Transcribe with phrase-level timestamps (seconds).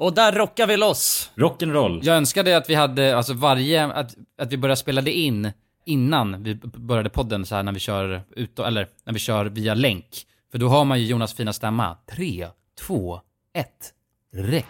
[0.00, 1.30] Och där rockar vi loss.
[1.34, 2.00] Rock'n'roll.
[2.02, 5.52] Jag önskade att vi hade, alltså varje, att, att vi började spela det in
[5.86, 9.74] innan vi började podden så här när vi kör ut, eller när vi kör via
[9.74, 10.06] länk.
[10.52, 11.96] För då har man ju Jonas fina stämma.
[12.16, 12.46] Tre,
[12.86, 13.20] två,
[13.54, 13.92] ett,
[14.36, 14.66] räck.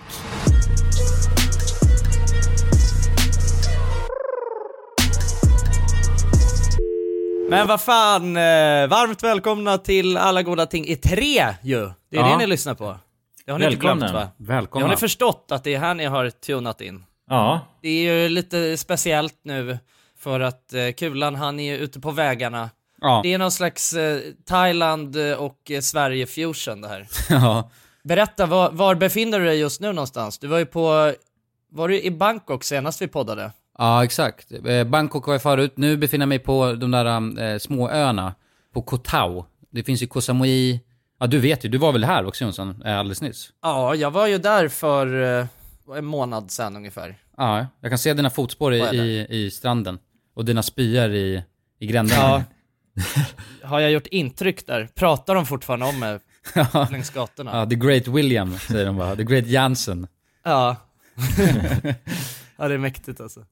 [7.51, 8.43] Men vad fan, eh,
[8.89, 11.91] varmt välkomna till Alla Goda Ting i tre ju.
[12.11, 12.29] Det är Ja.
[12.29, 12.97] det ni lyssnar på.
[13.51, 14.07] Det har ni inte Välkomna.
[14.07, 14.29] glömt va?
[14.37, 14.87] Det Välkomna.
[14.87, 17.05] har ni förstått att det är här ni har tunat in.
[17.29, 19.79] Ja, Det är ju lite speciellt nu
[20.19, 22.71] för att eh, Kulan han är ju ute på vägarna.
[23.01, 23.21] ja.
[23.23, 27.07] Det är någon slags eh, Thailand och eh, Sverige fusion det här.
[27.31, 27.71] ja.
[28.03, 30.39] Berätta, var, var befinner du dig just nu någonstans?
[30.39, 31.13] Du var ju på,
[31.73, 33.53] var du i Bangkok senast vi poddade?
[33.79, 34.49] Ja, exakt.
[34.87, 35.73] Bangkok var jag förut.
[35.77, 38.35] Nu befinner jag mig på de där eh, små öarna.
[38.75, 39.47] På Koh Tao.
[39.71, 40.81] Det finns ju Koh Samui.
[41.21, 41.69] Ja, du vet ju.
[41.69, 43.53] Du var väl här också Jonsson, eh, alldeles nyss?
[43.63, 45.47] Ja, jag var ju där för eh,
[45.97, 47.17] en månad sedan ungefär.
[47.37, 49.99] Ja, jag kan se dina fotspår i, i, i stranden.
[50.35, 51.43] Och dina spyor i,
[51.79, 52.23] i gränderna.
[52.23, 52.43] Ja.
[53.69, 54.89] Har jag gjort intryck där?
[54.95, 56.19] Pratar de fortfarande om mig
[56.91, 57.51] längs gatorna?
[57.55, 59.17] ja, the great William, säger de bara.
[59.17, 60.07] The great Jansen.
[60.43, 60.77] Ja.
[62.57, 63.45] ja, det är mäktigt alltså.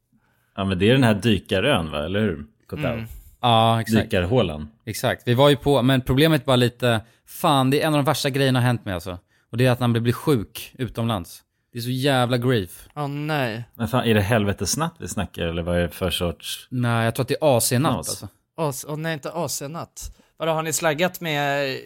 [0.57, 2.45] ja men det är den här dykarön va, eller hur?
[2.73, 3.07] Mm.
[3.41, 4.11] Ja, exakt.
[4.11, 4.69] Dykarhålan.
[4.85, 5.23] Exakt.
[5.29, 8.31] Vi var ju på, men problemet var lite, fan det är en av de värsta
[8.31, 9.19] grejerna har hänt mig alltså.
[9.51, 11.43] Och det är att man blir sjuk utomlands.
[11.73, 12.89] Det är så jävla grief.
[12.97, 13.65] Åh nej.
[13.75, 16.67] Men fan, är det helvetesnatt vi snackar eller vad är det för sorts...
[16.71, 18.29] Nej, jag tror att det är AC-natt alltså.
[18.57, 20.17] Åh åh, nej, inte AC-natt.
[20.37, 21.77] Vadå, har ni slaggat med,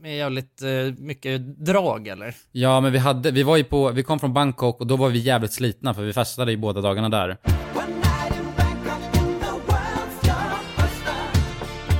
[0.00, 2.34] med jävligt eh, mycket drag eller?
[2.52, 5.08] Ja, men vi hade, vi var ju på, vi kom från Bangkok och då var
[5.08, 7.36] vi jävligt slitna för vi festade ju båda dagarna där.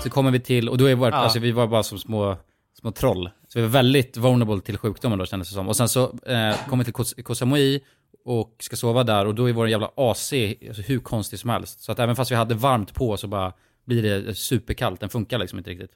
[0.03, 1.17] Så kommer vi till, och då är vårt, Ja.
[1.17, 2.37] alltså vi var bara som små,
[2.83, 3.31] små troll.
[3.49, 5.69] Så vi var väldigt vulnerable till sjukdomen då kändes det som.
[5.69, 7.81] Och sen så eh, kommer vi till Koh- Koh Samui
[8.25, 10.33] och ska sova där och då är vår jävla AC
[10.69, 11.81] alltså, hur konstig som helst.
[11.81, 13.53] Så att även fast vi hade varmt på så bara
[13.85, 15.91] blir det superkallt, den funkar liksom inte riktigt.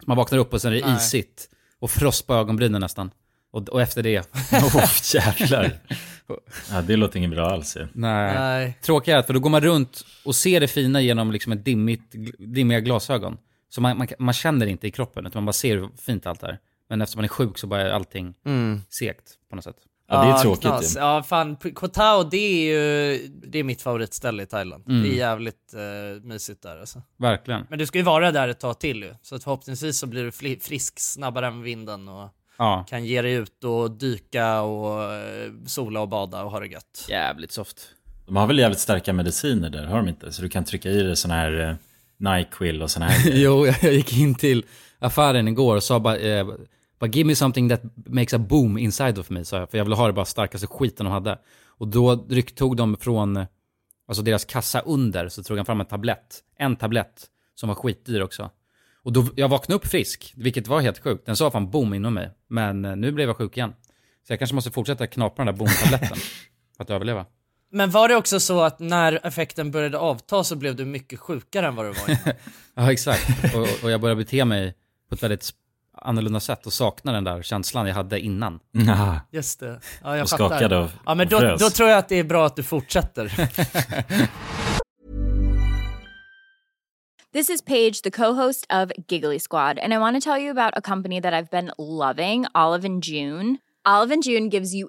[0.00, 0.96] Så man vaknar upp och sen är det Nej.
[0.96, 3.10] isigt och frost på ögonbrynen nästan.
[3.50, 4.18] Och, och efter det,
[4.52, 4.84] Oh,
[5.14, 5.78] jävlar.
[6.70, 7.86] Ja, det låter inget bra alls ju.
[7.92, 8.34] nej.
[8.34, 8.78] Nej.
[8.82, 12.80] Tråkigt för då går man runt och ser det fina genom liksom ett dimmigt, dimmiga
[12.80, 13.38] glasögon.
[13.74, 16.42] Så man, man, man känner inte i kroppen, utan man bara ser hur fint allt
[16.42, 16.58] är.
[16.88, 18.80] Men eftersom man är sjuk så bara är allting Mm.
[18.88, 19.76] segt på något sätt.
[20.08, 20.96] Ja, det är tråkigt knas.
[20.96, 24.84] Ja, fan, Koh Tao, det är ju, det är mitt favoritställe i Thailand.
[24.88, 25.02] Mm.
[25.02, 27.02] Det är jävligt eh, mysigt där alltså.
[27.16, 27.66] Verkligen.
[27.70, 30.24] Men du ska ju vara där ett tag till ju, så att förhoppningsvis så blir
[30.24, 32.28] du frisk snabbare än vinden och
[32.58, 32.84] Ja.
[32.88, 37.06] kan ge dig ut och dyka och eh, sola och bada och ha det gött.
[37.08, 37.88] Jävligt soft.
[38.26, 40.32] De har väl jävligt starka mediciner där, har de inte?
[40.32, 41.74] Så du kan trycka i dig sån här eh,
[42.22, 44.64] Nyquil och sån här jo, jag gick in till
[44.98, 46.46] affären igår och sa bara, eh,
[46.98, 49.70] bara give me something that makes a boom inside of me, sa jag.
[49.70, 51.38] För jag ville ha det bara starkaste skiten de hade.
[51.66, 52.16] Och då
[52.54, 53.46] tog de från,
[54.08, 56.40] alltså deras kassa under, så tog han fram en tablett.
[56.58, 58.50] En tablett som var skitdyr också.
[59.02, 61.26] Och då, jag vaknade upp frisk, vilket var helt sjukt.
[61.26, 62.30] Den sa fan boom inom mig.
[62.48, 63.72] Men eh, nu blev jag sjuk igen.
[64.26, 66.18] Så jag kanske måste fortsätta knapra den där boom-tabletten.
[66.76, 67.26] för att överleva.
[67.74, 71.66] Men var det också så att när effekten började avta så blev du mycket sjukare
[71.66, 72.34] än vad du var innan?
[72.74, 73.54] Ja, exakt.
[73.54, 74.74] Och, och jag började bete mig
[75.08, 75.50] på ett väldigt
[75.98, 78.60] annorlunda sätt och sakna den där känslan jag hade innan.
[79.30, 79.80] Just det.
[80.02, 80.48] Ja, jag och fattar.
[80.48, 83.32] skakade av Ja, men då, då tror jag att det är bra att du fortsätter.
[87.32, 90.76] This is Paige, the co-host of Giggly Squad, and I want to tell you about
[90.76, 93.58] a company that I've been loving, Olive and June.
[93.84, 94.88] Olive and June gives you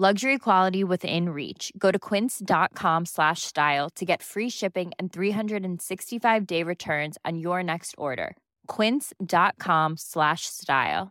[0.00, 1.72] Luxury quality within reach.
[1.76, 7.64] Go to quince.com slash style to get free shipping and 365 day returns on your
[7.64, 8.36] next order.
[8.76, 11.08] Quince.com slash style.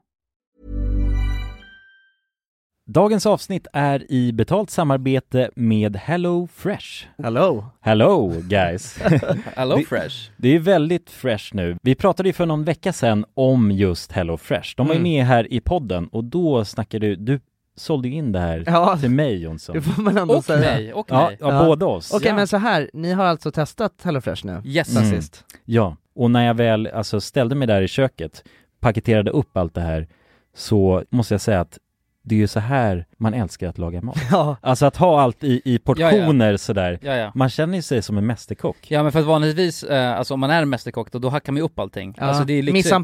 [2.89, 7.07] Dagens avsnitt är i betalt samarbete med Hello Fresh.
[7.23, 7.65] Hello!
[7.81, 8.97] Hello guys!
[9.55, 10.31] Hello Det- fresh.
[10.37, 11.77] Det är väldigt fresh nu.
[11.81, 14.73] Vi pratade ju för någon vecka sedan om just Hello Fresh.
[14.77, 15.11] De var ju Mm.
[15.11, 17.39] med här i podden och då snackade du, du
[17.77, 19.75] sålde ju in det här Ja, till mig Jonsson.
[19.75, 20.59] det får man ändå Och säga.
[20.59, 21.37] mig, och Ja, mig.
[21.39, 21.65] ja, Ja.
[21.65, 22.13] båda oss.
[22.13, 22.35] Okej Ja.
[22.35, 24.61] men så här, ni har alltså testat HelloFresh nu?
[24.65, 24.95] Yes.
[24.97, 25.09] Mm.
[25.11, 25.43] sist?
[25.65, 28.43] Ja, och när jag väl alltså ställde mig där i köket,
[28.79, 30.07] paketerade upp allt det här,
[30.55, 31.77] så måste jag säga att
[32.23, 34.17] det är ju så här man älskar att laga mat.
[34.31, 34.55] Ja.
[34.61, 36.99] Alltså att ha allt i, i portioner sådär.
[37.01, 37.31] Ja, ja.
[37.35, 38.77] Man känner ju sig som en mästerkock.
[38.91, 41.51] Ja men för att vanligtvis, eh, alltså om man är en mästerkock då, då hackar
[41.53, 42.15] man ju upp allting.
[42.17, 42.23] ja.
[42.23, 43.03] Alltså det är liksom, Mise en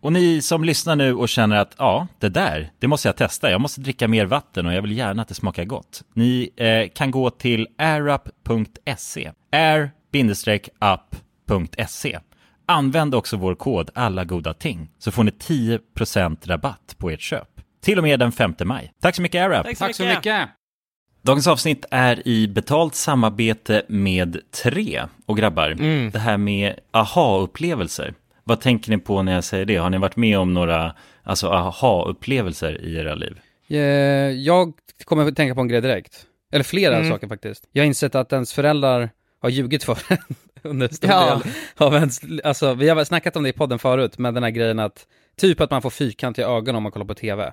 [0.00, 3.50] Och ni som lyssnar nu och känner att ja, det där, det måste jag testa.
[3.50, 6.02] Jag måste dricka mer vatten och jag vill gärna att det smakar gott.
[6.14, 9.32] Ni eh, kan gå till airup.se.
[10.80, 12.18] air-up.se.
[12.66, 17.48] Använd också vår kod alla goda ting så får ni 10% rabatt på ert köp.
[17.82, 18.92] Till och med den 5 maj.
[19.00, 19.78] Tack så mycket AirUp!
[19.78, 20.48] Tack så mycket.
[21.22, 25.04] Dagens avsnitt är i betalt samarbete med Tre.
[25.26, 25.68] Och grabbar,
[26.10, 28.14] det här med aha-upplevelser.
[28.48, 29.76] Vad tänker ni på när jag säger det?
[29.76, 33.38] Har ni varit med om några alltså, aha-upplevelser i era liv?
[33.68, 33.78] Eh,
[34.30, 34.72] Jag
[35.04, 36.26] kommer att tänka på en grej direkt.
[36.52, 37.10] Eller flera Mm.
[37.10, 37.64] saker faktiskt.
[37.72, 40.18] Jag har insett att ens föräldrar har ljugit för en
[40.70, 41.40] under stor Ja.
[41.44, 44.42] del av ens, alltså vi har väl snackat om det i podden förut, men den
[44.42, 47.52] här grejen att, typ att man får fyrkantiga ögon om man kollar på TV.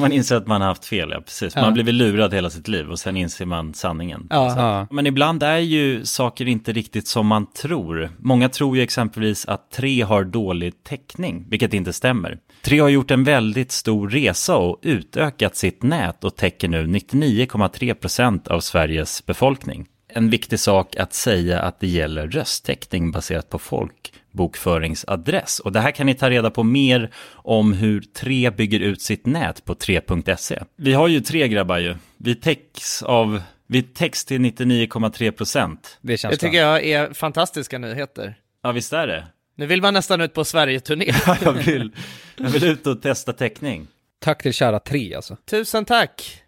[0.00, 1.54] Man inser att man har haft fel, ja precis.
[1.54, 1.68] Man Ja.
[1.68, 4.26] har blivit lurad hela sitt liv och sen inser man sanningen.
[4.30, 4.54] Ja.
[4.56, 4.86] Ja.
[4.90, 8.10] Men ibland är ju saker inte riktigt som man tror.
[8.18, 12.38] Många tror ju exempelvis att tre har dålig täckning, vilket inte stämmer.
[12.62, 18.48] Tre har gjort en väldigt stor resa och utökat sitt nät och täcker nu 99,3%
[18.48, 19.86] av Sveriges befolkning.
[20.16, 25.60] En viktig sak att säga att det gäller rösttäckning baserat på folkbokföringsadress.
[25.60, 29.26] Och det här kan ni ta reda på mer om hur Tre bygger ut sitt
[29.26, 30.62] nät på 3.se.
[30.76, 31.94] Vi har ju tre grabbar ju.
[32.16, 35.76] Vi täcks av vi täcks till 99,3%.
[36.00, 38.34] Det känns Det tycker jag är fantastiska nyheter.
[38.62, 39.26] Ja, visst är det?
[39.54, 41.12] Nu vill man nästan ut på Sverige-turné.
[41.42, 41.92] jag, vill,
[42.36, 43.86] jag vill ut och testa täckning.
[44.18, 45.36] Tack till kära tre alltså.
[45.50, 46.42] Tusen tack!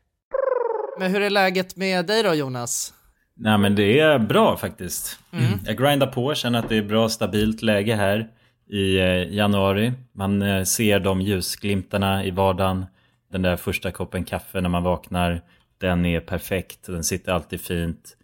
[0.99, 2.95] Men hur är läget med dig då Jonas?
[3.41, 5.19] Nej men det är bra faktiskt.
[5.67, 8.29] Jag grindar på, känner att det är bra stabilt läge här
[8.71, 9.93] i eh, januari.
[10.13, 12.87] Man eh, ser de ljusglimtarna i vardagen.
[13.33, 15.41] Den där första koppen kaffe när man vaknar.
[15.81, 18.17] Den är perfekt, den sitter alltid fint.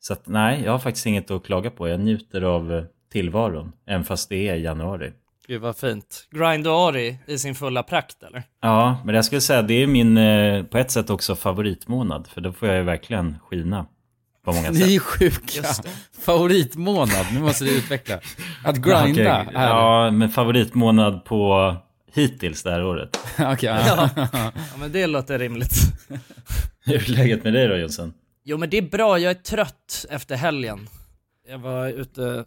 [0.00, 1.88] Så att nej, jag har faktiskt inget att klaga på.
[1.88, 5.12] Jag njuter av eh, tillvaron, även fast det är januari.
[5.46, 6.28] Gud vad fint.
[6.30, 8.42] Grindoari i sin fulla prakt eller?
[8.62, 10.14] Ja, men jag skulle säga det är min
[10.66, 12.26] på ett sätt också favoritmånad.
[12.26, 13.86] För då får jag ju verkligen skina
[14.50, 14.86] på många sätt.
[14.86, 15.62] Ni är sjuka.
[16.20, 18.20] Favoritmånad, nu måste du utveckla.
[18.64, 19.22] Att grinda.
[19.22, 19.50] Det.
[19.54, 21.76] Ja, men favoritmånad på
[22.12, 23.18] hittills det här året.
[23.38, 24.10] Okej, ja.
[24.32, 25.74] Ja men det låter rimligt.
[26.84, 28.12] Hur är läget med dig då Jonsson?
[28.44, 30.88] Jo men det är bra, jag är trött efter helgen.
[31.48, 32.44] Jag var ute,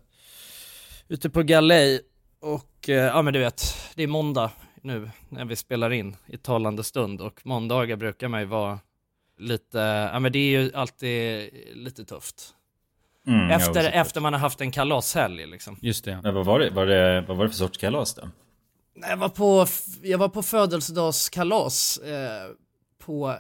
[1.08, 2.02] ute på galej
[2.42, 6.38] och eh, ja men du vet, det är måndag nu när vi spelar in i
[6.38, 8.80] talande stund och måndagar brukar man ju vara
[9.38, 9.78] lite,
[10.14, 12.56] ja men det är ju alltid lite tufft.
[13.28, 15.78] Mm, Efter, efter man har haft en kalashelg liksom.
[15.82, 16.20] Just det.
[16.24, 18.30] Men vad var det, var det, vad var det för sorts kalas då?
[18.96, 19.66] Nej, Jag var på,
[20.02, 22.50] jag var på födelsedagskalas eh,
[23.00, 23.36] på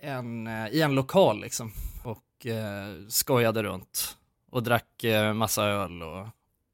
[0.00, 1.72] en, eh, i en lokal liksom
[2.04, 4.16] och eh, skojade runt
[4.50, 6.26] och drack eh, massa öl och,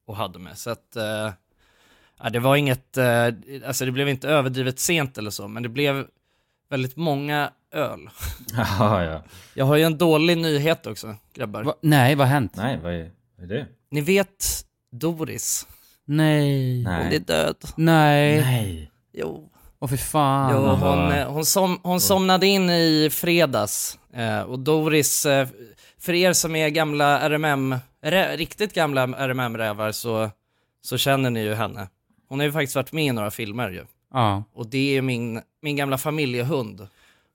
[0.06, 0.58] och hade med.
[0.58, 1.32] Så att, eh,
[2.32, 3.26] det var inget, eh,
[3.66, 6.06] alltså det blev inte överdrivet sent eller så, men det blev
[6.68, 8.00] väldigt många öl.
[8.56, 9.22] Jaha, ja.
[9.54, 11.62] Jag har ju en dålig nyhet också, grabbar.
[11.64, 11.74] Va?
[11.82, 12.52] Nej, vad har hänt?
[12.56, 13.66] Nej, vad är, vad är det?
[13.90, 15.66] Ni vet Doris,
[16.04, 16.84] Nej.
[16.84, 17.18] hon är Nej.
[17.18, 17.56] död.
[17.76, 18.40] Nej.
[18.40, 18.90] Nej.
[19.12, 19.50] Jo.
[19.80, 20.52] Åh fy fan.
[20.54, 25.48] Jo, vad- hon, eh, hon, som, hon somnade in i fredags eh, och Doris, eh,
[26.00, 30.30] för er som är gamla RMM, rä, riktigt gamla RMM-rävar så,
[30.82, 31.88] så känner ni ju henne.
[32.28, 33.84] Hon har ju faktiskt varit med i några filmer ju.
[34.12, 34.42] Ja.
[34.54, 36.88] Och det är min, min gamla familjehund.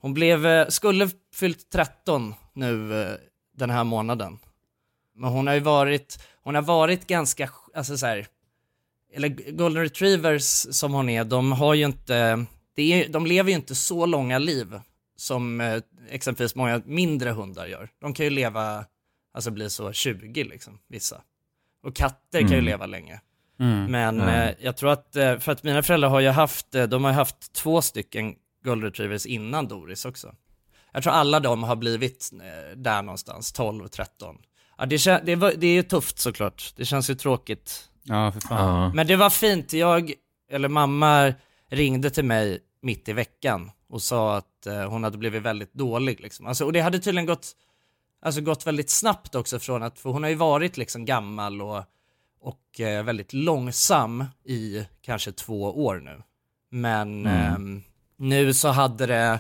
[0.04, 3.16] Hon blev, eh, skulle fyllt 13 nu eh,
[3.58, 4.40] den här månaden.
[5.16, 8.28] Men hon har ju varit, hon har varit ganska, alltså så här,
[9.14, 10.44] eller golden retrievers
[10.76, 12.46] som hon är, de har ju inte,
[12.76, 14.80] det är, de lever ju inte så långa liv
[15.16, 17.90] som eh, exempelvis många mindre hundar gör.
[18.02, 18.86] De kan ju leva,
[19.34, 21.22] alltså bli så 20 liksom, vissa.
[21.84, 22.66] Och katter kan ju Mm.
[22.66, 23.22] leva länge.
[23.60, 23.92] Mm.
[23.92, 24.56] Men Mm.
[24.60, 28.36] jag tror att, för att mina föräldrar har ju haft, de har haft två stycken
[28.64, 30.36] golden retrievers innan Doris också.
[30.92, 34.38] Jag tror alla de har blivit eh, där någonstans, 12, 13.
[34.78, 37.90] Ja, det, kän- det, var, det är ju tufft såklart, det känns ju tråkigt.
[38.04, 38.82] Ja, för fan.
[38.84, 38.94] Ja.
[38.94, 40.14] Men det var fint, jag,
[40.52, 41.34] eller mamma
[41.70, 46.20] ringde till mig mitt i veckan och sa att eh, hon hade blivit väldigt dålig
[46.20, 46.46] liksom.
[46.48, 47.52] Alltså, och det hade tydligen gått,
[48.22, 51.84] alltså gått väldigt snabbt också från att, för hon har ju varit liksom gammal och,
[52.42, 56.22] och eh, väldigt långsam i kanske två år nu.
[56.70, 57.28] Men Mm.
[57.56, 57.84] ehm,
[58.18, 59.40] nu så hade det,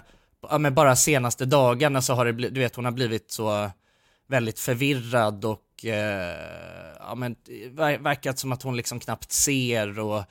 [0.50, 3.72] ja men bara senaste dagarna så har det blivit, du vet hon har blivit så
[4.27, 6.38] väldigt förvirrad och eh,
[7.00, 7.36] ja men
[7.72, 10.24] ver- verkat som att hon liksom knappt ser och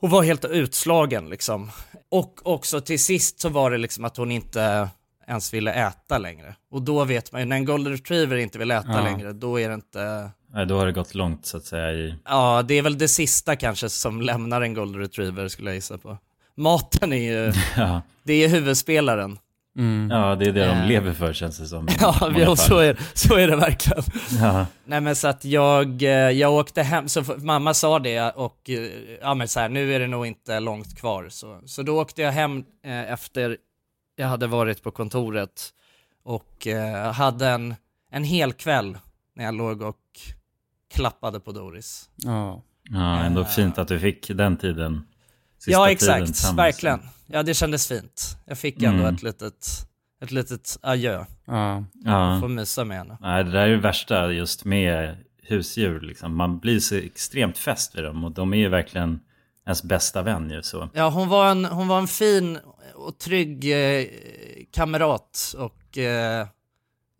[0.00, 1.70] hon var helt utslagen liksom.
[2.10, 4.88] Och också till sist så var det liksom att hon inte
[5.28, 6.54] ens ville äta längre.
[6.70, 9.02] Och då vet man ju, när en golden retriever inte vill äta Ja.
[9.02, 12.14] längre, då är det inte, Nej, då har det gått långt så att säga i...
[12.24, 15.98] ja det är väl det sista kanske som lämnar en golden retriever skulle jag gissa
[15.98, 16.18] på.
[16.60, 19.38] Maten är ju, Ja, det är huvudspelaren.
[19.78, 20.10] Mm.
[20.10, 20.86] ja det är det de Eh.
[20.86, 21.88] lever för känns det som.
[22.00, 24.02] Ja, ja så, är, så är det verkligen.
[24.40, 24.66] Ja.
[24.84, 28.90] Nej men så att jag, eh, jag åkte hem, så mamma sa det och eh,
[29.20, 31.26] ja men så här, nu är det nog inte långt kvar.
[31.28, 32.64] Så, så då åkte jag hem
[33.08, 33.56] efter
[34.16, 35.68] jag hade varit på kontoret
[36.24, 36.66] och
[37.14, 37.74] hade en,
[38.12, 38.98] en hel kväll
[39.36, 39.96] när jag låg och
[40.94, 42.10] klappade på Doris.
[42.16, 42.62] Ja.
[42.90, 45.06] ja, ändå fint att du fick den tiden.
[45.60, 47.00] Sista ja exakt, verkligen.
[47.26, 48.36] Ja det kändes fint.
[48.46, 49.14] Jag fick ändå Mm.
[49.14, 49.66] ett litet,
[50.22, 51.24] ett litet adjö.
[51.44, 51.84] Ja.
[52.04, 52.38] Ja.
[52.40, 53.16] Få mysa med henne.
[53.20, 56.00] Nej, det där är det värsta just med husdjur.
[56.00, 56.36] Liksom.
[56.36, 59.20] Man blir så extremt fäst vid dem och de är ju verkligen
[59.66, 60.88] ens bästa vän ju så.
[60.94, 62.58] Ja, hon var en, hon var en fin
[62.94, 64.06] och trygg eh,
[64.72, 66.46] kamrat och eh,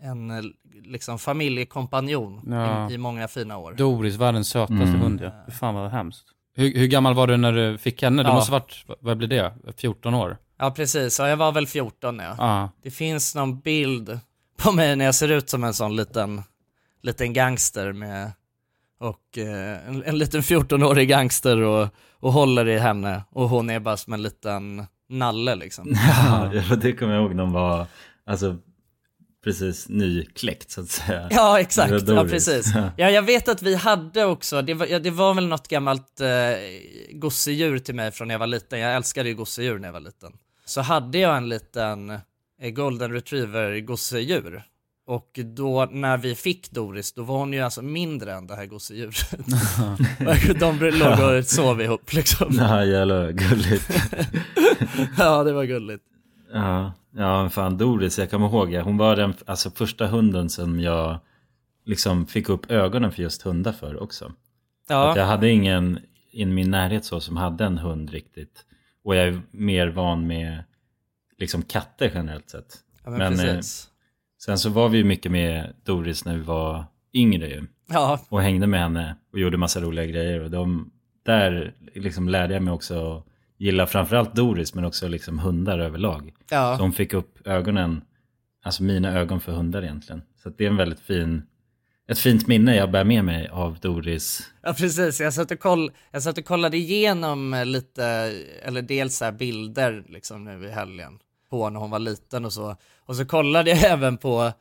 [0.02, 0.52] en
[0.85, 2.90] liksom familjekompanjon Ja.
[2.90, 3.73] i, i många fina år.
[3.73, 5.00] Doris, världens sötaste Mm.
[5.00, 5.30] hund ja.
[5.47, 6.25] Fy fan vad hemskt.
[6.54, 8.23] Hur, hur gammal var du när du fick henne?
[8.23, 8.35] Det Ja.
[8.35, 9.52] måste varit, vad blir det?
[9.76, 10.37] 14 år?
[10.59, 11.19] Ja, precis.
[11.19, 12.35] Ja, jag var väl 14 ja.
[12.38, 12.71] Ja.
[12.83, 14.21] Det finns någon bild
[14.62, 16.42] på mig när jag ser ut som en sån liten,
[17.02, 18.33] liten gangster med
[19.00, 21.88] och eh, en, en liten 14-årig gangster och,
[22.21, 25.95] och håller i henne och hon är bara som en liten nalle liksom.
[26.26, 27.87] Ja, det kommer jag ihåg de var,
[28.26, 28.57] alltså
[29.44, 31.28] precis nykläckt så att säga.
[31.30, 32.09] Ja, exakt.
[32.09, 32.73] Ja, precis.
[32.97, 36.20] Ja, jag vet att vi hade också, det var, ja, det var väl något gammalt
[36.20, 36.28] eh,
[37.12, 38.78] gosedjur till mig från när jag var liten.
[38.80, 40.32] Jag älskade ju gosedjur när jag var liten.
[40.64, 44.62] Så hade jag en liten eh, golden retriever gosedjur.
[45.06, 48.66] Och då när vi fick Doris, då var hon ju alltså mindre än det här
[48.66, 49.30] gosedjuret.
[50.61, 52.54] De låg och sov ihop liksom.
[52.59, 53.90] Ja, jävla gulligt.
[55.18, 56.04] Ja, det var gulligt.
[56.52, 61.19] Ja, ja fan Doris, jag kommer ihåg, hon var den alltså, första hunden som jag
[61.85, 64.25] liksom fick upp ögonen för just hundar för också.
[64.25, 64.33] Att
[64.88, 65.99] Ja, jag hade ingen
[66.31, 68.64] i min närhet så som hade en hund riktigt.
[69.05, 70.64] Och jag är mer van med
[71.38, 72.76] liksom katter generellt sett.
[73.05, 73.61] ja men, men, eh.
[74.45, 77.67] Sen så var vi ju mycket med Doris när vi var yngre ju.
[77.87, 80.40] Ja, Och hängde med henne och gjorde massa roliga grejer.
[80.40, 80.90] Och de,
[81.23, 83.23] där liksom lärde jag mig också
[83.61, 86.33] att gilla framförallt Doris men också liksom hundar överlag.
[86.50, 86.76] ja.
[86.76, 88.02] Så hon fick upp ögonen,
[88.64, 90.23] alltså mina ögon för hundar egentligen.
[90.43, 91.43] Så det är en väldigt fin,
[92.09, 94.50] ett fint minne jag bär med mig av Doris.
[94.62, 98.05] Ja precis, jag satt och, koll, jag satt och kollade igenom eh, lite,
[98.62, 101.19] eller dels så bilder liksom nu i helgen
[101.50, 102.76] på när hon var liten och så.
[103.07, 104.52] Och så kollade jag även på,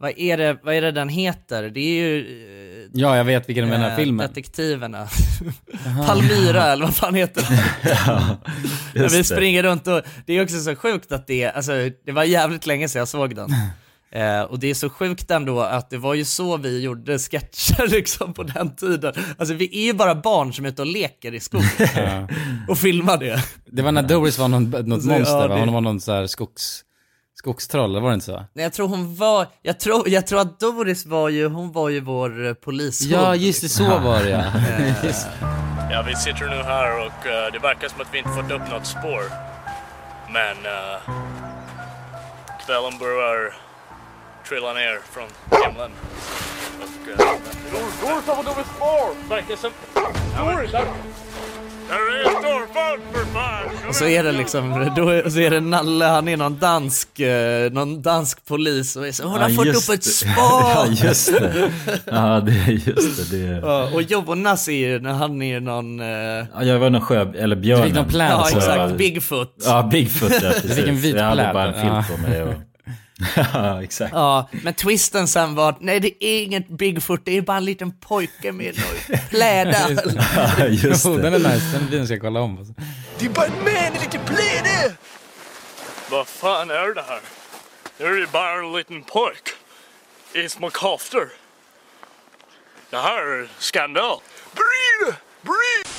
[0.00, 1.62] vad är det, vad är det den heter?
[1.70, 4.28] Det är ju eh, Ja, jag vet vilken du menar, eh, filmen.
[4.28, 5.08] Detektiverna.
[6.06, 7.64] Palmyra eller vad fan heter det?
[8.94, 9.24] När vi Just det.
[9.24, 11.72] springer runt och det är också så sjukt att det, alltså
[12.06, 13.48] det var jävligt länge sedan jag såg den.
[14.12, 17.86] Eh, och det är så sjukt ändå att det var ju så vi gjorde sketcher
[17.90, 19.14] liksom på den tiden.
[19.38, 22.28] Alltså vi är ju bara barn som är ute och leker i skogen Ja.
[22.68, 23.42] och filmar det.
[23.66, 25.54] Det var när Doris var någon, något monster ja, va?
[25.54, 26.80] det- Hon var någon så här skogs,
[27.46, 28.44] skogstroll, var det inte så?
[28.52, 31.88] Nej, Jag tror hon var, jag tror, jag tror att Doris var ju, hon var
[31.88, 33.12] ju vår eh, polishund.
[33.12, 34.42] Ja, just det, så var det ja.
[35.90, 38.70] Ja, vi sitter nu här och eh, det verkar som att vi inte fått upp
[38.70, 39.22] något spår.
[40.32, 40.98] Men uh,
[42.66, 43.54] kvällen börjar
[44.48, 45.28] trilla ner från
[45.66, 45.90] himlen.
[46.82, 47.08] Och...
[47.08, 47.16] Uh,
[47.72, 49.28] Doris har fått upp ett spår!
[49.28, 49.70] Verkar som...
[50.38, 50.70] Doris!
[53.88, 57.20] Och så är det liksom, då är, så är det Nalle, han är någon dansk,
[57.20, 60.32] eh, någon dansk polis och är så, hon har Ja, fått upp ett spår!
[60.38, 61.70] ja, just det.
[62.04, 63.36] Ja, det är just det.
[63.38, 63.60] det.
[63.66, 67.32] Ja, och Jonas är ju, när han är någon, eh, Ja, jag var någon sjö,
[67.38, 67.82] eller björnen.
[67.82, 69.54] Du fick någon pläd, ja exakt, Bigfoot.
[69.64, 70.74] Ja, Bigfoot ja, precis.
[70.76, 71.54] fick en vit jag hade pläd.
[71.54, 72.42] bara en filt på mig.
[72.42, 72.54] Och...
[73.36, 74.12] ja, exakt.
[74.14, 77.92] Ja, men twisten sen var, nej det är inget Bigfoot, det är bara en liten
[77.92, 80.14] pojke med några plädar.
[80.58, 81.22] Ja, just Oh, det.
[81.22, 82.58] den är nice, den videon ska jag kolla om.
[82.58, 82.74] Alltså.
[83.18, 84.96] Det är bara en man i lite pläder!
[86.10, 87.20] Vad fan är det här?
[87.98, 89.48] Det är ju bara en liten pojk
[90.34, 91.28] i små koftor.
[92.90, 94.18] Det här är skandal.
[94.54, 95.14] Bry dig!
[95.42, 95.90] Bry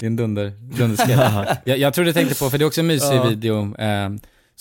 [0.00, 1.58] Det är en dunder, dunderskräck.
[1.64, 4.08] jag, jag tror du tänkte på, för det är också en mysig video, eh,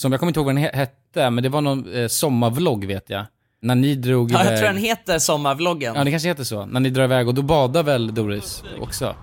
[0.01, 2.85] som jag kommer inte ihåg vad den he- hette, men det var någon eh, sommarvlogg
[2.85, 3.25] vet jag.
[3.61, 4.57] När ni drog Ja, jag iväg...
[4.59, 5.95] tror den heter Sommarvloggen.
[5.95, 6.65] Ja, det kanske heter så.
[6.65, 9.05] När ni drar iväg, och då badar väl Doris också?
[9.05, 9.15] Har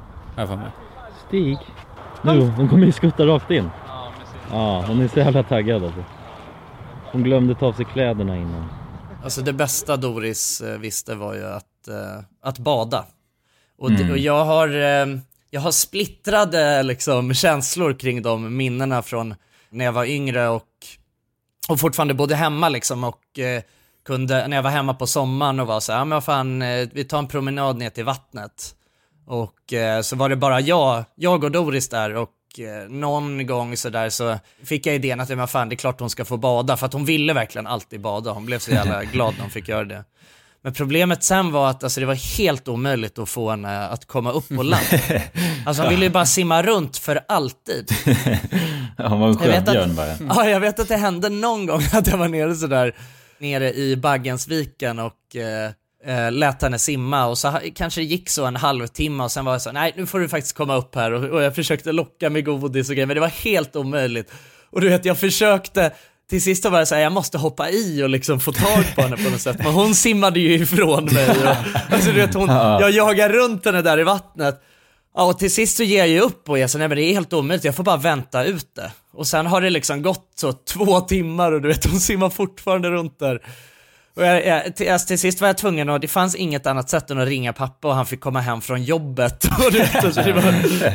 [0.43, 0.71] jag för mig.
[1.29, 1.59] Stig.
[2.23, 3.71] Nu, hon kommer ju skutta rakt in.
[4.51, 6.05] Ja, hon är så jävla taggad alltså.
[7.13, 8.69] Hon glömde ta av sig kläderna innan.
[9.25, 13.05] Alltså det bästa Doris eh, visste var ju att, eh, att bada.
[13.79, 14.11] Och, Mm.
[14.11, 15.07] och jag har, eh,
[15.51, 19.35] jag har splittrade liksom, känslor kring de minnena från
[19.71, 20.69] när jag var yngre och,
[21.69, 23.63] och fortfarande bodde hemma liksom och eh,
[24.05, 26.89] kunde, när jag var hemma på sommaren och var så här, ja men fan, eh,
[26.93, 28.75] vi tar en promenad ner till vattnet.
[29.27, 33.77] Och eh, så var det bara jag, jag och Doris där och eh, någon gång
[33.77, 36.37] så där så fick jag idén att, men fan det är klart hon ska få
[36.37, 38.31] bada för att hon ville verkligen alltid bada.
[38.31, 40.05] Hon blev så jävla glad när hon fick göra det.
[40.69, 44.33] Men problemet sen var att alltså, det var helt omöjligt att få henne att komma
[44.33, 44.85] upp på land.
[45.67, 47.91] Alltså hon ville ju bara simma runt för alltid.
[48.97, 50.17] Ja, var en att- sjöbjörn bara.
[50.29, 52.95] Ja, jag vet att det hände någon gång att jag var nere sådär,
[53.39, 58.47] nere i Baggensviken och eh, eh, lät henne simma och så kanske det gick så
[58.47, 61.13] en halvtimme och sen var jag så nej nu får du faktiskt komma upp här
[61.13, 64.33] och, och jag försökte locka med godis och grejer men det var helt omöjligt.
[64.71, 65.93] Och du vet jag försökte,
[66.31, 69.17] till sist var jag såhär, jag måste hoppa i och liksom få tag på henne
[69.17, 69.59] på något sätt.
[69.59, 71.31] Men hon simmade ju ifrån mig.
[71.31, 71.57] Och,
[71.93, 74.63] alltså du vet hon, jag jagar runt henne där i vattnet.
[75.17, 77.13] Ja, och till sist så ger jag upp och jag sa nej men det är
[77.13, 78.93] helt omöjligt, jag får bara vänta ut det.
[79.13, 82.91] Och sen har det liksom gått så två timmar och du vet, hon simmar fortfarande
[82.91, 83.43] runt där.
[84.17, 86.91] Och jag, jag, till, alltså, till sist var jag tvungen och det fanns inget annat
[86.91, 89.45] sätt än att ringa pappa och han fick komma hem från jobbet.
[89.67, 90.43] Och du vet, alltså, det, var,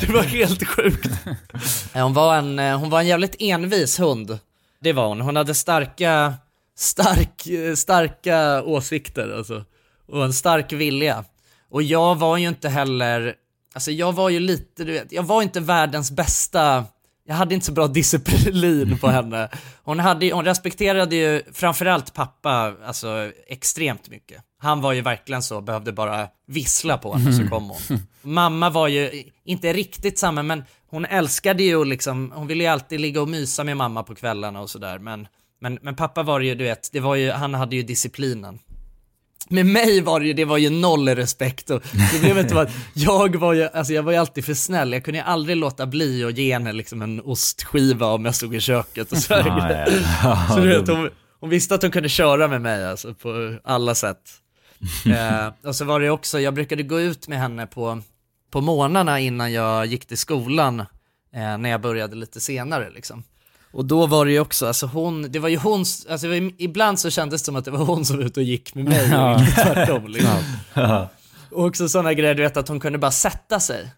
[0.08, 1.10] det var helt sjukt.
[1.94, 4.40] Hon var, en, hon var en jävligt envis hund.
[4.84, 5.22] Det var hon.
[5.22, 6.34] Hon hade starka,
[6.76, 9.66] stark, starka åsikter alltså.
[10.08, 11.26] Och en stark vilja.
[11.70, 13.36] Och jag var ju inte heller,
[13.74, 16.86] alltså jag var ju lite, du vet, jag var inte världens bästa
[17.26, 19.50] jag hade inte så bra disciplin på henne.
[19.84, 24.44] Hon, hade, hon respekterade ju framförallt pappa alltså, extremt mycket.
[24.58, 28.00] Han var ju verkligen så, behövde bara vissla på henne så kom hon.
[28.22, 33.00] Mamma var ju inte riktigt samma, men hon älskade ju liksom, hon ville ju alltid
[33.00, 35.00] ligga och mysa med mamma på kvällarna och sådär.
[35.00, 35.28] Men,
[35.60, 38.60] men, men pappa var ju, du vet, det var ju, han hade ju disciplinen
[39.50, 43.36] med mig var det ju, det var ju noll respekt och problemet var att jag
[43.36, 46.24] var ju, alltså jag var ju alltid för snäll, jag kunde ju aldrig låta bli
[46.24, 49.86] att ge henne liksom en ostskiva om jag stod i köket och så ah,
[50.24, 50.48] ja.
[50.50, 53.96] Så du vet, hon, hon, visste att hon kunde köra med mig alltså på alla
[53.96, 54.22] sätt.
[55.06, 58.02] eh, och så var det också, jag brukade gå ut med henne på,
[58.52, 63.24] på morgnarna innan jag gick till skolan, eh, när jag började lite senare liksom.
[63.74, 67.00] Och då var det ju också, alltså hon, det var ju hon, alltså var, ibland
[67.00, 69.18] så kändes det som att det var hon som var ute och gick med mig
[69.18, 70.08] och inte tvärtom.
[70.08, 71.08] Liksom.
[71.52, 73.90] och också sådana grejer, du vet att hon kunde bara sätta sig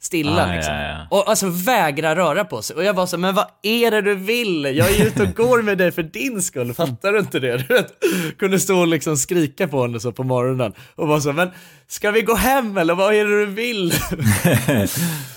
[0.00, 0.74] stilla ah, liksom.
[0.74, 1.06] Ja, ja.
[1.10, 2.76] Och alltså vägra röra på sig.
[2.76, 4.64] Och jag var så men vad är det du vill?
[4.64, 7.56] Jag är ute och går med dig för din skull, fattar du inte det?
[7.56, 7.92] Du vet,
[8.38, 11.50] kunde stå och liksom skrika på henne så på morgonen och var så, men
[11.86, 13.90] ska vi gå hem eller vad är det du vill?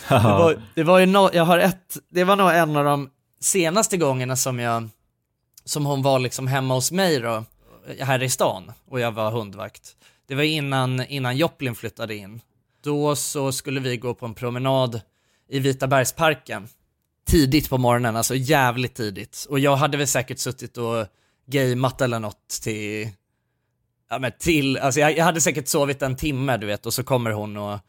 [0.10, 3.10] det, var, det var ju no, jag har ett, det var nog en av de
[3.42, 4.90] senaste gångerna som jag,
[5.66, 7.46] som hon var liksom hemma hos mig då,
[8.00, 9.96] här i stan och jag var hundvakt.
[10.28, 12.42] Det var innan, innan Joplin flyttade in.
[12.84, 15.02] Då så skulle vi gå på en promenad
[15.50, 16.68] i Vita bergsparken.
[17.26, 19.46] Tidigt på morgonen, alltså jävligt tidigt.
[19.50, 21.06] Och jag hade väl säkert suttit och
[21.46, 23.10] gameat eller något till,
[24.10, 27.04] ja men till, alltså jag, jag hade säkert sovit en timme du vet och så
[27.04, 27.80] kommer hon och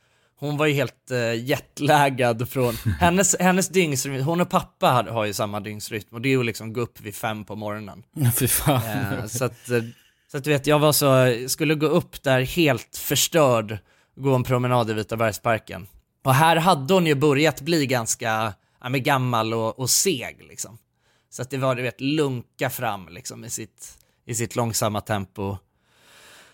[0.42, 5.24] hon var ju helt uh, jetlaggad från, hennes, hennes dygnsrytm, hon och pappa har, har
[5.24, 8.02] ju samma dygnsrytm och det är ju liksom gå upp vid fem på morgonen.
[8.38, 8.82] Fy fan.
[8.82, 9.82] Uh, så att, uh,
[10.30, 13.78] så att du vet, jag var så, skulle gå upp där helt förstörd,
[14.16, 15.86] gå en promenad i Vita bergsparken.
[16.24, 20.78] Och här hade hon ju börjat bli ganska, ja men gammal och, och seg liksom.
[21.30, 25.56] Så att det var, du vet, lunka fram liksom i sitt, i sitt långsamma tempo.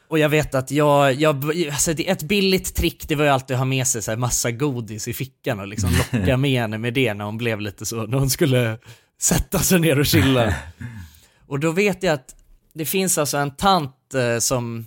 [0.08, 3.58] Och jag vet att jag, jag alltså ett billigt trick det var ju alltid att
[3.58, 6.94] ha med sig så här massa godis i fickan och liksom locka med henne med
[6.94, 8.78] det när hon blev lite så, när hon skulle
[9.20, 10.54] sätta sig ner och chilla.
[11.46, 12.36] Och då vet jag att
[12.72, 14.86] det finns alltså en tant eh, som,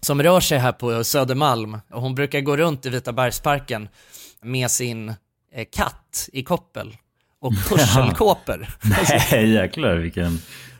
[0.00, 3.88] som rör sig här på Södermalm och hon brukar gå runt i Vita bergsparken
[4.42, 5.08] med sin
[5.52, 6.96] eh, katt i koppel
[7.46, 8.66] och hörselkåpor.
[8.82, 10.38] Nej jäklar vilken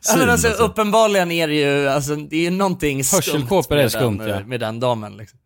[0.09, 3.93] Ja, men alltså, alltså, uppenbarligen är det ju, alltså, det är ju någonting skumt med,
[3.93, 4.41] skumt, den, ja.
[4.47, 5.39] med den damen liksom.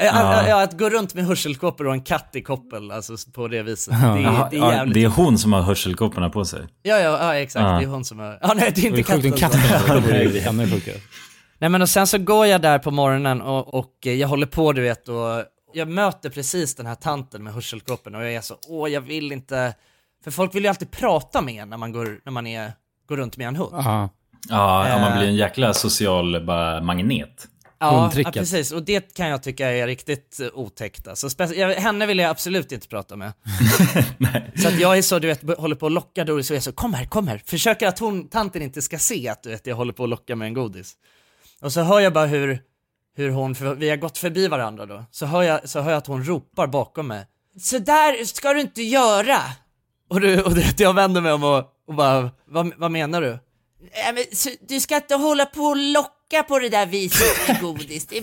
[0.00, 0.48] Ja.
[0.48, 0.62] ja.
[0.62, 3.94] att gå runt med hörselkåpor och en katt i koppel, alltså på det viset.
[4.00, 4.94] Det, är, det är jävligt...
[4.94, 6.60] det är hon som har hörselkåporna på sig?
[6.82, 7.80] Ja, ja, ja exakt.
[7.80, 8.38] Det är hon som har...
[8.40, 9.32] Ja, nej, det är inte katten.
[9.32, 9.60] katten.
[11.58, 14.72] nej, men och sen så går jag där på morgonen och, och jag håller på,
[14.72, 18.54] du vet, och jag möter precis den här tanten med hörselkåporna och jag är så,
[18.68, 19.74] åh, jag vill inte...
[20.30, 22.72] För folk vill ju alltid prata med en när man, går, när man är
[23.08, 23.74] gå runt med en hund.
[23.74, 24.08] Aha.
[24.48, 25.38] Ja, ja, man blir en eh.
[25.38, 27.48] jäkla social bara, magnet.
[27.80, 28.72] Ja, ja, precis.
[28.72, 31.08] Och det kan jag tycka är riktigt otäckt.
[31.08, 33.32] Alltså, jag, henne vill jag absolut inte prata med.
[34.62, 36.72] så att jag är så, du vet, håller på att locka Doris och är så,
[36.72, 37.42] kom här, kom här.
[37.46, 40.36] Försöker att hon, tanten inte ska se att du vet, jag håller på att locka
[40.36, 40.94] med en godis.
[41.60, 42.62] Och så hör jag bara hur,
[43.16, 45.98] hur hon, för vi har gått förbi varandra då, så hör jag, så hör jag
[45.98, 47.26] att hon ropar bakom mig.
[47.60, 49.38] Så där ska du inte göra!
[50.08, 53.20] Och, du, och du vet, jag vänder mig om och och bara, vad, vad menar
[53.20, 53.38] du?
[53.92, 57.60] Ja, men, så, du ska inte hålla på och locka på det där viset med
[57.60, 58.06] godis.
[58.06, 58.20] Det,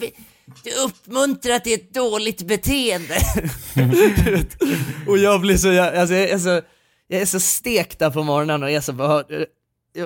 [0.64, 3.18] det uppmuntrar till ett dåligt beteende.
[5.08, 6.62] och jag blir så, jag, alltså, jag, är så,
[7.08, 9.16] jag är så stekt där på morgonen och jag är så bara,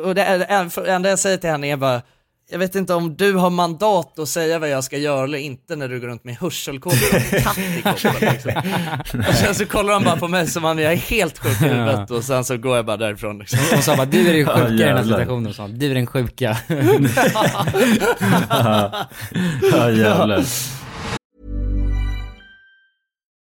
[0.03, 2.01] och det, det enda jag säger till henne är bara,
[2.51, 5.75] jag vet inte om du har mandat att säga vad jag ska göra eller inte
[5.75, 8.51] när du går runt med hörselkåpor och katt i koppen liksom.
[9.27, 11.65] Och sen så kollar han bara på mig som om jag är helt sjuk i
[11.65, 13.59] huvudet och sen så går jag bara därifrån liksom.
[13.77, 15.67] Och sa bara, du är den sjuka i den här situationen, så.
[15.67, 16.57] du är den sjuka.
[19.71, 20.43] ja jävlar.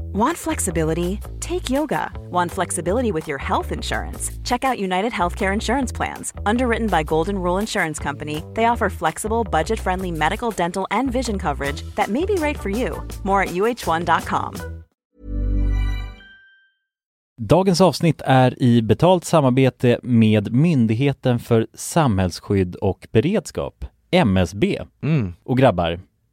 [0.00, 1.20] Want flexibility?
[1.40, 2.10] Take yoga.
[2.30, 4.30] Want flexibility with your health insurance?
[4.44, 6.32] Check out United Healthcare Insurance Plans.
[6.46, 11.38] Underwritten by Golden Rule Insurance Company, they offer flexible, budget friendly medical, dental, and vision
[11.38, 13.02] coverage that may be right for you.
[13.22, 14.54] More at uh1.com.
[17.40, 24.78] Dagens avsnitt är i betalt samarbete med Myndigheten för samhällsskydd och beredskap, MSB.
[25.02, 25.34] Mm.
[25.44, 26.00] Och grabbar,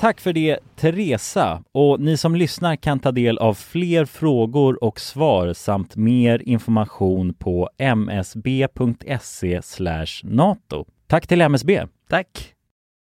[0.00, 5.00] Tack för det Teresa och ni som lyssnar kan ta del av fler frågor och
[5.00, 9.60] svar samt mer information på msb.se
[10.24, 10.84] nato.
[11.06, 11.86] Tack till MSB!
[12.08, 12.54] Tack!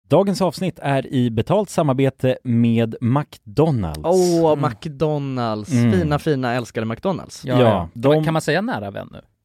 [0.10, 4.00] Dagens avsnitt är i betalt samarbete med McDonalds.
[4.04, 5.72] Åh, McDonalds!
[5.72, 5.92] Mm.
[5.92, 7.46] Fina, fina, älskade McDonalds.
[7.46, 9.22] Ja, Ja, Kan, man, kan man säga nära vän nu?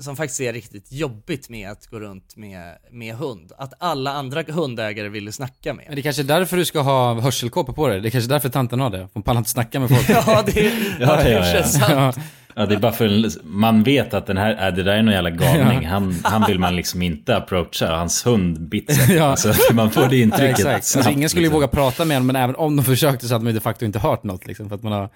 [0.00, 3.52] som faktiskt är riktigt jobbigt med att gå runt med, med hund.
[3.58, 5.84] Att alla andra hundägare ville snacka med.
[5.86, 8.00] Men det är kanske är därför du ska ha hörselkåpor på dig.
[8.00, 9.08] Det är kanske därför tanten har det.
[9.14, 10.08] Hon pallar inte snacka med folk.
[10.08, 12.16] Ja, det, ja, det är sant.
[12.58, 15.14] Ja, det är bara för man vet att den här, äh, det där är någon
[15.14, 15.86] jävla galning.
[15.86, 17.96] Han, han vill man liksom inte approacha.
[17.96, 19.24] Hans hund biter Ja.
[19.24, 20.74] alltså, Man får det Ja, intrycket exakt.
[20.74, 21.60] Alltså, snabbt, ingen skulle ju liksom.
[21.60, 23.84] våga prata med honom, men även om de försökte så hade man ju de facto
[23.84, 24.68] inte hört något liksom.
[24.68, 25.08] För att man har...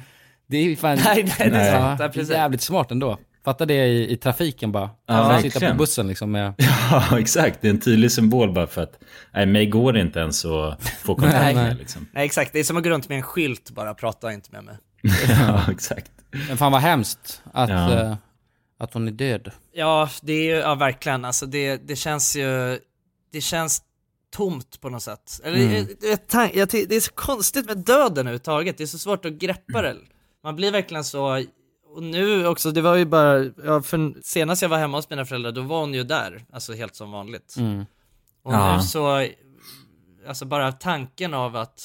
[0.46, 0.98] Det är ju fan...
[1.04, 2.00] Nej, nej, det är sant.
[2.00, 2.30] Ja, Ja, precis.
[2.34, 3.18] jävligt smart ändå.
[3.44, 4.90] Fatta det i, i trafiken bara.
[5.06, 6.54] Ja, Ja, sitta på bussen liksom med...
[6.90, 7.58] Ja, exakt.
[7.62, 8.98] Det är en tydlig symbol bara för att,
[9.34, 11.54] nej, mig går det inte ens att få kontakt Nej.
[11.54, 12.06] med liksom.
[12.12, 14.64] Nej exakt, det är som att gå runt med en skylt bara, prata inte med
[14.64, 14.76] mig.
[15.28, 16.10] Ja, exakt.
[16.48, 18.00] Men fan vad hemskt att, Ja.
[18.00, 18.16] eh,
[18.78, 19.50] att hon är död.
[19.72, 22.78] Ja, det är ju, ja verkligen, alltså det, det känns ju,
[23.32, 23.82] det känns
[24.36, 25.40] tomt på något sätt.
[25.44, 25.86] Eller, Mm.
[26.32, 29.82] jag, jag, det är så konstigt med döden överhuvudtaget, det är så svårt att greppa
[29.82, 29.96] det.
[30.44, 31.44] Man blir verkligen så,
[31.94, 35.24] och nu också, det var ju bara, ja, för senast jag var hemma hos mina
[35.24, 37.54] föräldrar, då var hon ju där, alltså helt som vanligt.
[37.58, 37.84] Mm.
[38.42, 38.76] Och Ja.
[38.76, 39.26] nu så,
[40.28, 41.82] alltså bara tanken av att,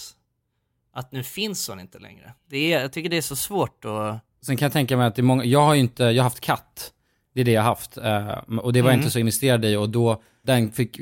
[0.94, 2.34] att nu finns hon inte längre.
[2.50, 5.15] Det är, jag tycker det är så svårt att Sen kan jag tänka mig att
[5.15, 6.91] det är många, jag har ju inte, jag har haft katt.
[7.34, 7.98] Det är det jag har haft.
[7.98, 9.00] eh, och det var jag Mm.
[9.00, 11.00] inte så investerad i och då, den fick,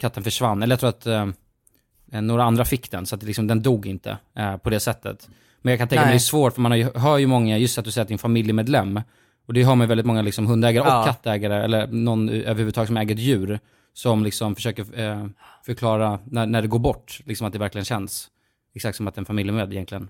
[0.00, 0.62] katten försvann.
[0.62, 4.18] Eller jag tror att eh, några andra fick den, så att liksom, den dog inte
[4.36, 5.28] eh, på det sättet.
[5.64, 7.58] Men jag kan tänka mig det är svårt, för man har ju, hör ju många,
[7.58, 9.00] just att du säger att en familjemedlem.
[9.46, 11.00] Och det har man ju väldigt många liksom hundägare Ja.
[11.00, 13.58] och kattägare, eller någon överhuvudtaget som äger ett djur.
[13.92, 15.26] Som liksom försöker eh,
[15.66, 18.28] förklara när, när det går bort, liksom att det verkligen känns.
[18.74, 20.08] Exakt som att en familjemed egentligen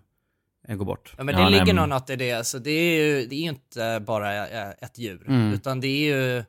[0.68, 1.14] eh, går bort.
[1.18, 3.48] Ja men det Ja, ligger nog något i det, alltså det är ju, det är
[3.48, 5.52] inte bara eh, ett djur, Mm.
[5.52, 6.44] utan det är ju,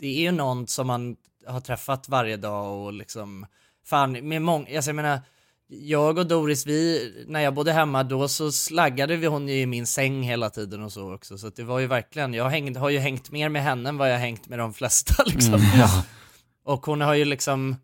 [0.00, 1.16] det är ju någon som man
[1.46, 3.46] har träffat varje dag och liksom,
[3.86, 5.20] fan med många, alltså jag menar,
[5.68, 9.66] jag och Doris, vi, när jag bodde hemma då så slaggade vi hon ju i
[9.66, 12.90] min säng hela tiden och så också, så det var ju verkligen, jag hängde, har
[12.90, 15.54] ju hängt mer med henne än vad jag har hängt med de flesta liksom.
[15.54, 16.04] Mm, ja.
[16.64, 17.76] Och hon har ju liksom,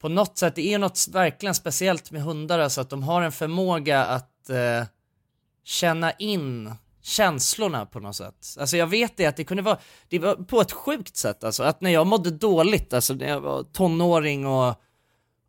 [0.00, 3.32] på något sätt, det är något verkligen speciellt med hundar, alltså att de har en
[3.32, 4.86] förmåga att eh,
[5.64, 8.56] känna in känslorna på något sätt.
[8.58, 11.62] Alltså jag vet det att det kunde vara, det var på ett sjukt sätt alltså,
[11.62, 14.74] att när jag mådde dåligt, alltså när jag var tonåring och,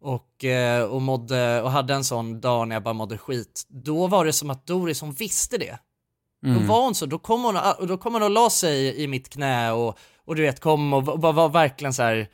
[0.03, 4.07] och, eh, och mådde, och hade en sån dag när jag bara mådde skit, då
[4.07, 5.77] var det som att Doris, hon visste det.
[6.45, 6.59] Mm.
[6.61, 9.07] Då var hon så, då kom hon, och då kom hon och la sig i
[9.07, 12.27] mitt knä och, och du vet kom och var, var verkligen så här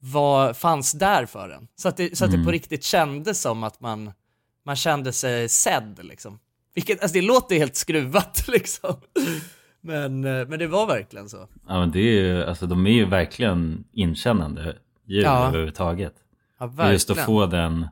[0.00, 1.68] vad fanns där för en.
[1.76, 2.46] Så att det, så att det Mm.
[2.46, 4.12] på riktigt kändes som att man,
[4.64, 6.38] man kände sig sedd liksom.
[6.74, 8.96] Vilket, alltså det låter helt skruvat liksom.
[9.80, 11.48] Men, eh, men det var verkligen så.
[11.68, 15.48] Ja, men det är ju, alltså de är ju verkligen inkännande djur Ja.
[15.48, 16.14] överhuvudtaget.
[16.78, 17.26] Ja, Och just att verkligen.
[17.26, 17.88] få den,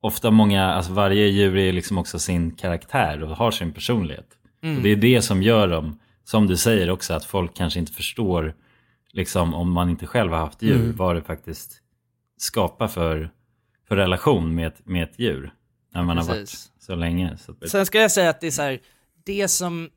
[0.00, 4.28] ofta många, alltså varje djur är liksom också sin karaktär och har sin personlighet.
[4.62, 4.76] Mm.
[4.76, 7.92] Och det är det som gör dem, som du säger också, att folk kanske inte
[7.92, 8.54] förstår,
[9.12, 10.96] liksom om man inte själv har haft djur, Mm.
[10.96, 11.80] vad det faktiskt
[12.38, 13.30] skapar för,
[13.88, 15.52] för relation med ett, med ett djur.
[15.94, 16.70] När man har varit Precis.
[16.80, 17.36] så länge.
[17.36, 18.78] Så Sen ska jag säga att det är så här,
[19.24, 19.90] det som,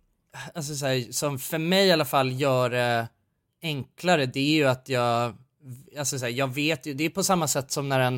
[0.56, 3.08] alltså så här, som för mig i alla fall gör det
[3.62, 5.34] enklare, det är ju att jag,
[5.98, 8.16] alltså så här, jag vet ju, det är på samma sätt som när en,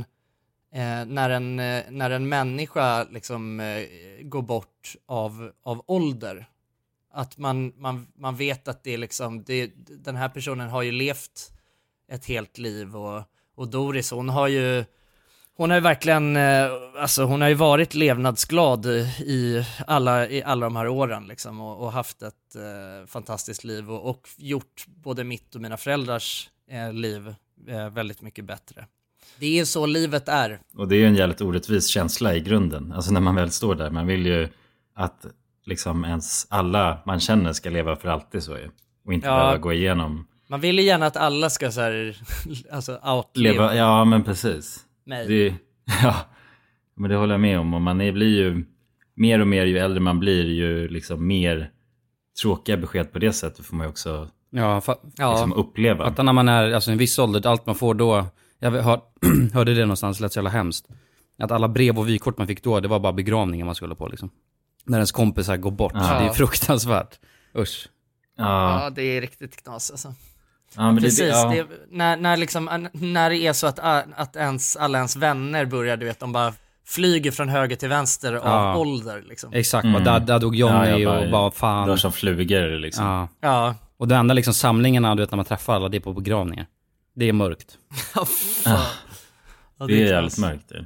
[0.74, 3.84] eh, när en, eh, när en människa liksom eh,
[4.22, 6.50] går bort av, av ålder.
[7.14, 10.92] Att man, man, man vet att det är liksom, det, den här personen har ju
[10.92, 11.52] levt
[12.12, 13.24] ett helt liv och,
[13.56, 14.86] och Doris hon har ju,
[15.58, 20.66] hon har ju verkligen, eh, alltså hon har ju varit levnadsglad i alla, i alla
[20.66, 25.24] de här åren liksom och, och haft ett eh, fantastiskt liv och, och gjort både
[25.24, 27.36] mitt och mina föräldrars eh, liv
[27.68, 28.86] eh, väldigt mycket bättre.
[29.40, 30.60] Det är så livet är.
[30.76, 32.92] Och det är ju en jävligt orättvis känsla i grunden.
[32.92, 33.90] Alltså när man väl står där.
[33.90, 34.48] Man vill ju
[34.96, 35.26] att
[35.66, 38.70] liksom ens alla man känner ska leva för alltid så ju.
[39.06, 39.36] Och inte Ja.
[39.36, 40.28] behöva gå igenom.
[40.48, 42.18] Man vill ju gärna att alla ska så här,
[42.72, 44.86] alltså outlive Leva, ja men precis.
[45.06, 45.28] mig.
[45.28, 45.56] Det,
[46.04, 46.16] ja,
[46.96, 47.74] men det håller jag med om.
[47.74, 48.66] Och man är, blir ju
[49.16, 51.72] mer och mer ju äldre man blir ju liksom mer
[52.42, 56.06] tråkiga besked på det sättet får man ju också Ja, fa- liksom uppleva.
[56.10, 58.26] Fatta när man är, alltså en viss ålder, allt man får då,
[58.60, 59.02] jag hör,
[59.54, 60.86] hörde det någonstans, det lät så jävla hemskt.
[61.40, 64.08] Att alla brev och vykort man fick då, det var bara begravningen man skulle på
[64.08, 64.30] liksom.
[64.86, 66.20] När ens kompisar går bort, Ja.
[66.20, 67.20] det är fruktansvärt.
[67.58, 67.88] Usch.
[68.38, 70.14] Ja, Ja, det är riktigt knas alltså.
[70.76, 71.46] ja Precis, det, ja.
[71.50, 73.80] det, när, när, liksom, när det är så att,
[74.16, 76.54] att ens, alla ens vänner börjar, du vet, de bara
[76.86, 78.78] flyger från höger till vänster av Ja.
[78.78, 79.54] ålder liksom.
[79.54, 80.04] Exakt, Mm.
[80.04, 81.88] där, där dog Johnny Ja, bara- och bara fan.
[81.88, 83.06] Drar som flugor liksom.
[83.06, 83.28] Ja.
[83.42, 83.76] Ja.
[84.02, 86.66] Och det enda liksom samlingarna, du vet när man träffar alla, det är på begravningar.
[87.14, 87.78] Det är mörkt.
[88.16, 88.80] Ja, fan.
[89.78, 90.86] Ja, Det är jävligt mörkt det.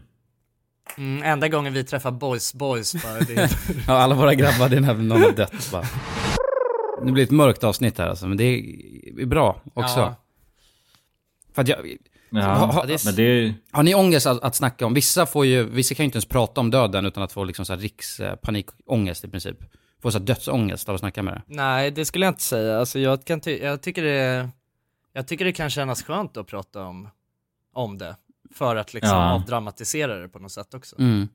[0.98, 3.52] Mm, enda gången vi träffar boys boys bara, det är...
[3.88, 5.86] Ja, alla våra grabbar, det är när någon har dött bara.
[7.04, 10.00] Nu blir det ett mörkt avsnitt här alltså, men det är bra också.
[10.00, 10.16] Ja.
[11.54, 11.98] För att jag,
[12.30, 14.94] Ja, ha, ha, men det har ni ångest att, att snacka om?
[14.94, 17.66] Vissa får ju, vissa kan ju inte ens prata om döden utan att få liksom
[17.66, 19.58] så här rikspanikångest i princip.
[20.06, 21.42] Få så dödsångest av att snacka med det.
[21.48, 22.80] Nej, det skulle jag inte säga.
[22.80, 24.50] Alltså jag, kan ty- jag, tycker det,
[25.14, 27.10] jag tycker det kan kännas skönt att prata om,
[27.74, 28.16] om det.
[28.54, 29.34] För att liksom Ja.
[29.34, 31.00] avdramatisera det på något sätt också.
[31.00, 31.28] Mm.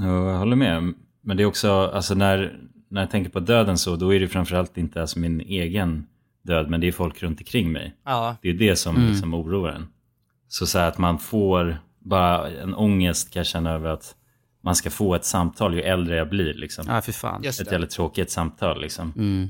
[0.00, 0.94] Ja, jag håller med.
[1.20, 2.58] Men det är också, alltså när,
[2.88, 6.06] när jag tänker på döden så, då är det framförallt inte alltså min egen
[6.42, 7.94] död, men det är folk runt omkring mig.
[8.04, 8.36] Ja.
[8.42, 9.08] Det är det som Mm.
[9.08, 9.88] liksom oroar en.
[10.48, 14.14] Så, så här att man får bara en ångest kan jag känna över att
[14.66, 16.54] man ska få ett samtal ju äldre jag blir.
[16.54, 16.84] Liksom.
[16.88, 17.42] Ja, för fan.
[17.42, 19.12] Just ett jävligt tråkigt samtal liksom.
[19.16, 19.48] Mm.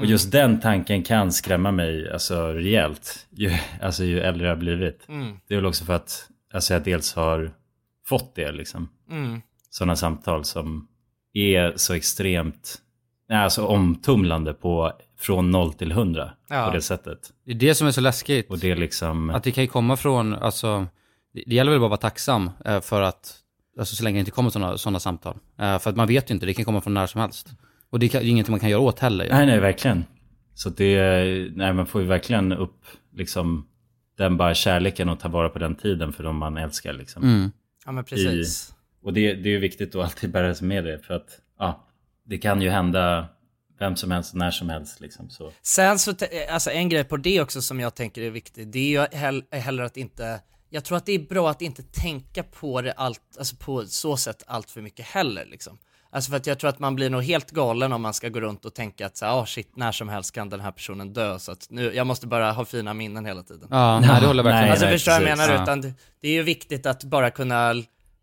[0.00, 3.26] Och just den tanken kan skrämma mig alltså, rejält.
[3.30, 5.08] Ju, alltså, ju äldre jag har blivit.
[5.08, 5.36] Mm.
[5.48, 7.50] Det är väl också för att alltså, jag dels har
[8.06, 8.88] fått det liksom.
[9.10, 9.40] Mm.
[9.70, 10.88] Sådana samtal som
[11.32, 12.78] är så extremt
[13.28, 16.66] nej, alltså, omtumlande på från noll till hundra Ja.
[16.66, 17.18] på det sättet.
[17.44, 18.50] Det är det som är så läskigt.
[18.50, 19.30] Och det är liksom...
[19.30, 20.86] Att det kan ju komma från, alltså,
[21.32, 23.39] det det gäller väl bara att vara tacksam eh, för att,
[23.78, 25.36] alltså så länge det inte kommer sådana såna samtal.
[25.58, 27.48] Eh, För att man vet ju inte, det kan komma från när som helst.
[27.90, 29.28] Och det är ingenting man kan göra åt heller.
[29.30, 30.04] Nej, nej, verkligen.
[30.54, 30.96] Så det,
[31.56, 33.66] nej, man får ju verkligen upp liksom
[34.18, 37.22] den bara kärleken och ta vara på den tiden för de man älskar liksom.
[37.22, 37.50] Mm.
[37.86, 38.70] Ja, men precis.
[38.70, 38.72] I,
[39.06, 41.86] och det, det är ju viktigt att alltid bära sig med det för att, ja,
[42.24, 43.26] det kan ju hända
[43.78, 45.30] vem som helst, när som helst liksom.
[45.30, 45.52] Så.
[45.62, 46.12] Sen så,
[46.50, 49.44] alltså en grej på det också som jag tänker är viktig, det är ju hell-
[49.50, 50.40] heller att inte,
[50.70, 54.16] jag tror att det är bra att inte tänka på det allt, alltså på så
[54.16, 55.78] sätt allt för mycket heller liksom.
[56.12, 58.40] Alltså för att jag tror att man blir nog helt galen om man ska gå
[58.40, 61.12] runt och tänka att så här, oh shit, när som helst kan den här personen
[61.12, 63.68] dö så att nu, jag måste bara ha fina minnen hela tiden.
[63.70, 64.70] Ja, nej, det håller verkligen med.
[64.70, 65.48] Alltså Nej, förstår jag vad jag precis.
[65.50, 65.58] menar?
[65.58, 65.62] Ja.
[65.62, 67.74] Utan det, det är ju viktigt att bara kunna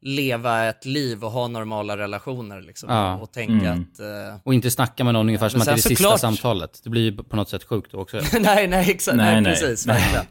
[0.02, 2.90] leva ett liv och ha normala relationer liksom.
[2.90, 3.16] Ja.
[3.16, 3.86] Och tänka Mm.
[3.94, 4.00] att...
[4.00, 6.20] eh, Och inte snacka med någon ungefär som att det är det sen sista såklart-
[6.20, 6.80] samtalet.
[6.84, 8.22] Det blir ju på något sätt sjukt också.
[8.40, 10.00] nej, nej, exakt, nej, precis, nej.
[10.02, 10.26] verkligen.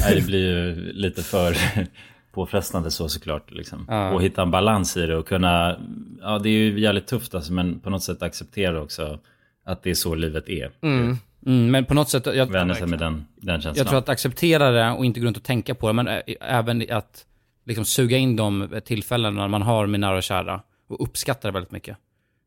[0.00, 1.56] Nej, det blir ju lite för
[2.32, 3.50] påfrestande så såklart.
[3.50, 3.86] Liksom.
[3.88, 4.10] Ja.
[4.12, 5.76] Och hitta en balans i det och kunna,
[6.20, 9.18] ja det är ju jävligt tufft alltså, men på något sätt acceptera också
[9.64, 10.70] att det är så livet är.
[10.82, 11.16] Mm.
[11.46, 12.26] Mm, men på något sätt...
[12.26, 13.74] Jag, Vänja sig med den, den känslan.
[13.76, 16.22] Jag tror att acceptera det och inte gå runt och tänka på det, men ä-
[16.40, 17.26] även att
[17.66, 21.72] liksom suga in de tillfällena man har med nära och kära och uppskatta det väldigt
[21.72, 21.96] mycket.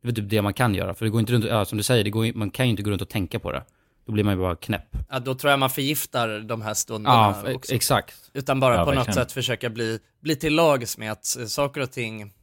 [0.03, 1.83] Det är typ det man kan göra, för det går inte runt, ja, som du
[1.83, 3.63] säger, det går, man kan ju inte gå runt och tänka på det.
[4.05, 4.87] Då blir man ju bara knäpp.
[5.09, 7.73] Ja, då tror jag man förgiftar de här stunderna Ja, också.
[7.73, 8.15] exakt.
[8.33, 11.81] Utan bara Ja, på något sätt försöka bli, bli till lags med att eh, saker
[11.81, 12.33] och ting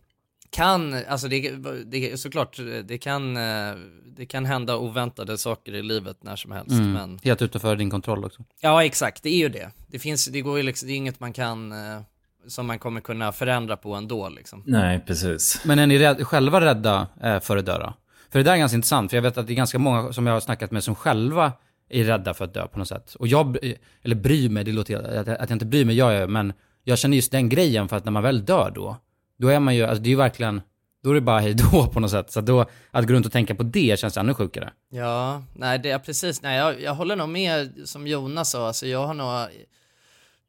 [0.50, 1.50] kan, alltså det,
[1.84, 3.74] det såklart, det kan, eh,
[4.16, 6.92] det kan hända oväntade saker i livet när som helst, Mm.
[6.92, 8.44] men Helt utanför din kontroll också.
[8.60, 9.70] Ja, exakt, det är ju det.
[9.86, 12.00] Det finns, det går ju liksom, det är inget man kan, eh,
[12.48, 14.62] som man kommer kunna förändra på ändå liksom.
[14.66, 15.60] Nej, precis.
[15.64, 17.06] Men är ni rädd, själva rädda
[17.42, 17.92] för att dö?
[18.33, 20.26] För det där är ganska intressant, för jag vet att det är ganska många som
[20.26, 21.53] jag har snackat med som själva
[21.89, 23.14] är rädda för att dö på något sätt.
[23.14, 23.59] Och jag,
[24.03, 26.53] eller bryr mig, det låter att, att jag inte bryr mig, jag är, men
[26.85, 28.97] jag känner just den grejen för att när man väl dör då,
[29.39, 30.61] då är man ju, alltså det är ju verkligen,
[31.03, 32.33] då är det bara hej då på något sätt.
[32.33, 34.72] Så att då, att gå runt och tänka på det känns ännu sjukare.
[34.91, 38.87] Ja, nej det är precis, nej jag, jag håller nog med som Jonas sa, alltså
[38.87, 39.49] jag har nog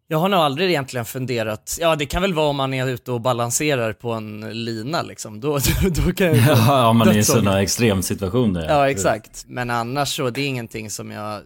[0.07, 3.11] jag har nog aldrig egentligen funderat, ja det kan väl vara om man är ute
[3.11, 5.59] och balanserar på en lina liksom, då,
[6.05, 8.65] då kan jag Ja, om man är i sådana extremsituationer.
[8.69, 9.45] Ja, exakt.
[9.47, 11.41] Men annars så, det är ingenting som jag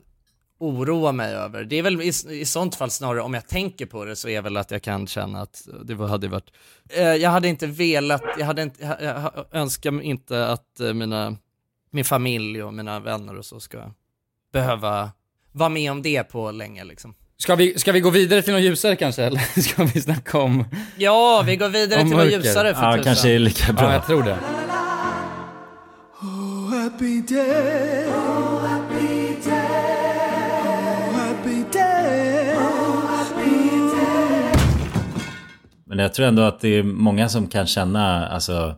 [0.60, 1.64] oroar mig över.
[1.64, 4.42] Det är väl i, i sånt fall snarare, om jag tänker på det, så är
[4.42, 6.52] väl att jag kan känna att det var- hade varit...
[6.90, 11.38] Eh, jag hade inte velat, jag hade inte, jag, jag önskar inte att eh, mina,
[11.92, 13.78] min familj och mina vänner och så ska
[14.54, 15.12] behöva
[15.52, 17.14] vara med om det på länge liksom.
[17.40, 20.66] Ska vi, ska vi gå vidare till något ljusare kanske, eller ska vi snacka om
[20.98, 23.04] Ja, vi går vidare till något ljusare för Ja, tusan.
[23.04, 23.84] kanske är lika bra.
[23.86, 24.38] Ja, jag tror det.
[26.22, 28.08] Oh, happy day.
[28.08, 30.62] Oh, happy day.
[30.64, 32.56] Oh, happy day.
[32.58, 34.56] Oh, happy day.
[35.86, 38.76] Men jag tror ändå att det är många som kan känna alltså,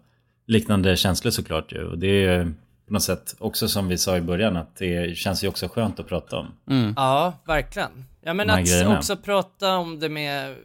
[0.48, 1.84] liknande känslor såklart ju.
[1.84, 2.54] Och det är ju
[2.88, 6.00] på något sätt också som vi sa i början att det känns ju också skönt
[6.00, 6.48] att prata om.
[6.96, 8.06] Ja, verkligen.
[8.22, 8.98] Ja men att grejerna.
[8.98, 10.56] också prata om det med,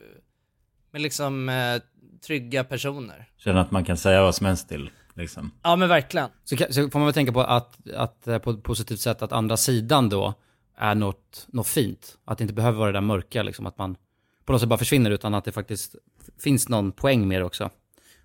[0.90, 1.82] med liksom eh,
[2.26, 3.28] trygga personer.
[3.36, 4.90] Känna att man kan säga vad som helst till.
[5.14, 5.50] Liksom.
[5.62, 6.28] Ja men verkligen.
[6.44, 9.32] Så, så får man väl tänka på att, att eh, på ett positivt sätt att
[9.32, 10.34] andra sidan då
[10.76, 12.18] är något, något fint.
[12.24, 13.96] Att det inte behöver vara det där mörka liksom, att man
[14.44, 15.94] på något sätt bara försvinner utan att det faktiskt
[16.38, 17.70] finns någon poäng med det också.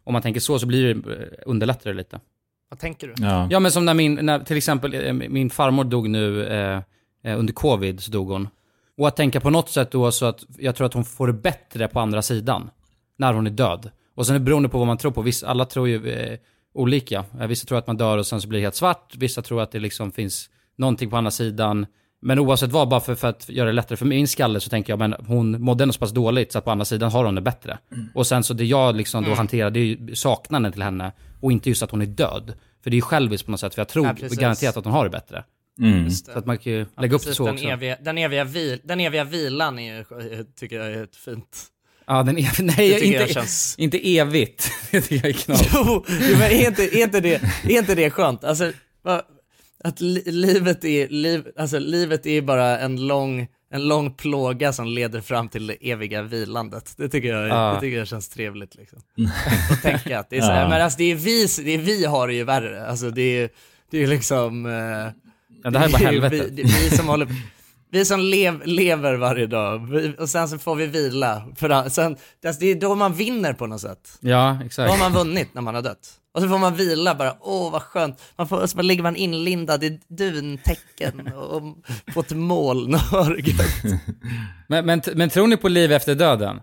[0.03, 2.19] Om man tänker så så blir det, eh, underlättar det lite.
[2.69, 3.13] Vad tänker du?
[3.17, 3.47] Ja.
[3.51, 6.82] Ja men som när min, när, till exempel eh, min farmor dog nu eh,
[7.38, 8.47] under covid så dog hon.
[8.99, 11.33] Och att tänka på något sätt då så att jag tror att hon får det
[11.33, 12.69] bättre på andra sidan.
[13.17, 13.91] När hon är död.
[14.15, 15.21] Och sen är det beroende på vad man tror på.
[15.21, 16.39] Vissa, alla tror ju eh,
[16.73, 17.25] olika.
[17.47, 19.15] Vissa tror att man dör och sen så blir det helt svart.
[19.17, 21.85] Vissa tror att det liksom finns någonting på andra sidan.
[22.21, 24.91] Men oavsett vad, bara för, för att göra det lättare för min skalle så tänker
[24.93, 27.35] jag, men hon mådde ändå så pass dåligt så att på andra sidan har hon
[27.35, 27.77] det bättre.
[28.13, 29.37] Och sen så det jag liksom då Mm.
[29.37, 32.53] hanterar, det är ju saknaden till henne och inte just att hon är död.
[32.83, 34.93] För det är ju själviskt på något sätt, för jag tror Ja, garanterat att hon
[34.93, 35.43] har det bättre.
[35.82, 36.09] Mm.
[36.11, 37.65] Så att man kan ju Ja, lägga upp det så den också.
[37.67, 40.05] Eviga, den, eviga vil, den eviga vilan är,
[40.59, 41.63] tycker jag är ett fint...
[42.07, 44.71] Ja, den är, nej, inte, jag känns- inte evigt.
[44.91, 45.69] det tycker jag är knas.
[45.73, 46.05] Jo,
[46.39, 48.43] men är inte, är, inte det, är inte det skönt?
[48.43, 48.71] Alltså,
[49.03, 49.21] va-
[49.84, 54.88] att li, livet, är, liv, alltså, livet är bara en lång, en lång plåga som
[54.88, 56.93] leder fram till det eviga vilandet.
[56.97, 57.73] Det tycker jag, Ja.
[57.73, 58.75] det tycker jag känns trevligt.
[58.75, 58.99] Liksom.
[59.71, 60.69] Och tänka att det är så här, Ja.
[60.69, 62.88] men alltså, det är vi, det är vi har det ju värre.
[62.88, 63.49] Alltså, det är
[63.91, 64.65] det är liksom...
[64.65, 65.28] eh,
[65.64, 66.51] Ja, det här är bara helvetet.
[66.51, 67.28] Vi, är vi som håller
[67.91, 71.43] vi som lev, lever varje dag, vi, och sen så får vi vila.
[71.55, 74.18] För sen, alltså, det är då man vinner på något sätt.
[74.20, 74.91] Ja, Då exakt.
[74.91, 76.10] har man vunnit när man har dött.
[76.34, 78.22] Och så får man vila bara, åh vad skönt.
[78.38, 81.64] Man får, så ligger man inlindad i duntäcken och
[82.14, 82.99] på ett moln och.
[84.68, 86.62] Men, men, men tror ni på liv efter döden?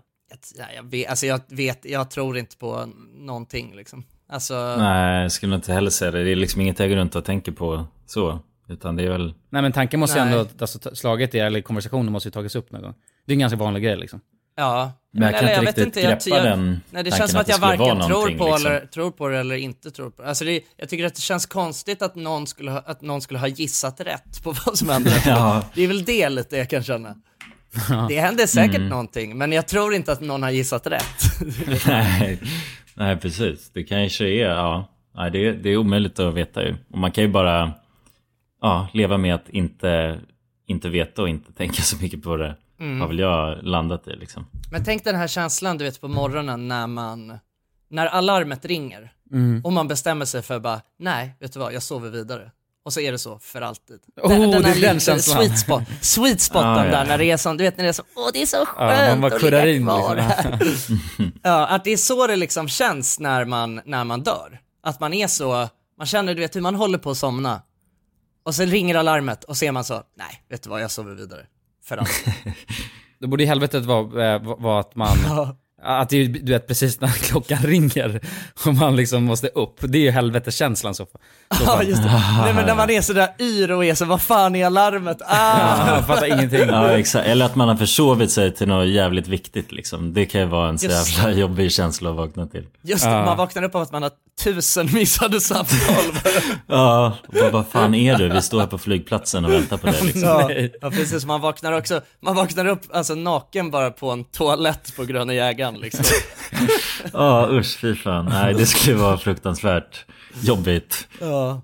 [0.57, 4.03] Ja, jag, vet, alltså jag vet, jag tror inte på någonting liksom.
[4.29, 6.23] Alltså, Nej, jag skulle inte heller säga det.
[6.23, 8.39] Det är liksom inget jag går runt och tänker på så.
[8.69, 9.33] Utan det är väl...
[9.49, 12.71] Nej men tanken måste ju ändå, alltså slaget är, eller konversationen måste ju tagits upp
[12.71, 12.93] någon gång.
[13.25, 14.19] Det är en ganska vanlig grej liksom.
[14.57, 14.91] Ja.
[15.13, 17.45] Men jag kan eller inte vet riktigt jag- greppa den Nej, det känns som att
[17.45, 18.71] att jag varken tror på, liksom.
[18.71, 20.27] eller, tror på det eller inte tror på det.
[20.27, 23.39] Alltså det, jag tycker att det känns konstigt att någon skulle ha, att någon skulle
[23.39, 25.11] ha gissat rätt på vad som hände.
[25.25, 25.63] Ja.
[25.75, 27.15] Det är väl det lite jag kan känna.
[28.09, 28.89] Det hände säkert Mm.
[28.89, 31.21] någonting, men jag tror inte att någon har gissat rätt.
[31.87, 32.39] Nej,
[32.93, 33.69] nej precis.
[33.73, 34.89] Det kanske är, ja.
[35.15, 36.75] Nej, det, är- det är omöjligt att veta ju.
[36.91, 37.71] Och man kan ju bara
[38.61, 40.19] ja, leva med att inte,
[40.67, 42.55] inte veta och inte tänka så mycket på det.
[42.79, 43.01] Mm.
[43.01, 44.45] Har väl jag landat i liksom.
[44.71, 47.39] Men tänk den här känslan du vet på morgonen när man,
[47.89, 49.61] när alarmet ringer Mm.
[49.65, 52.51] och man bestämmer sig för bara, nej, vet du vad, jag sover vidare.
[52.85, 53.99] Och så är det så för alltid.
[54.21, 54.29] Oh,
[54.61, 55.19] det är den känslan.
[55.19, 56.91] Sweet, spot, sweet spoten Ah, ja.
[56.91, 58.57] där när det är som, du vet när det är så, åh det är så
[58.57, 61.31] Ja, skönt man bara att ligga in kvar liksom.
[61.43, 64.59] Ja, att det är så det liksom känns när man, när man dör.
[64.83, 67.61] Att man är så, man känner du vet hur man håller på att somna.
[68.47, 71.15] Och sen ringer alarmet och så är man så, nej, vet du vad, jag sover
[71.15, 71.45] vidare.
[71.83, 72.33] För alltid.
[73.19, 75.07] Då borde ju helvetet vara, eh, vara att man,
[75.87, 78.21] att det är du vet precis när klockan ringer
[78.65, 79.75] och man liksom måste upp.
[79.79, 81.05] Det är ju helveteskänslan så.
[81.05, 81.17] så
[81.49, 81.87] Ja, fall.
[81.87, 82.23] just det.
[82.43, 85.17] Nej men när man är sådär yr och är så, vad fan är alarmet?
[85.25, 85.87] Ah!
[85.95, 86.59] Jag fattar ingenting.
[86.67, 87.27] Ja, exakt.
[87.27, 90.13] Eller att man har försovit sig till något jävligt viktigt liksom.
[90.13, 92.63] Det kan ju vara en så Just jävla jobbig känsla att vakna till.
[92.81, 94.11] Just det, man vaknar upp av att man har
[94.43, 96.03] tusen missade samtal.
[96.67, 98.29] Ja, vad, vad fan är du?
[98.29, 100.23] Vi står här på flygplatsen och väntar på dig liksom.
[100.23, 104.95] ja, ja precis, man vaknar också, man vaknar upp alltså naken bara på en toalett
[104.95, 106.05] på Gröna Jägaren liksom.
[107.13, 108.25] Ja, usch fy fan.
[108.25, 110.05] Nej, det skulle vara fruktansvärt
[110.41, 111.07] jobbigt.
[111.21, 111.61] Ja.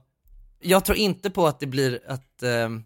[0.60, 2.84] Jag tror inte på att det blir att, ehm,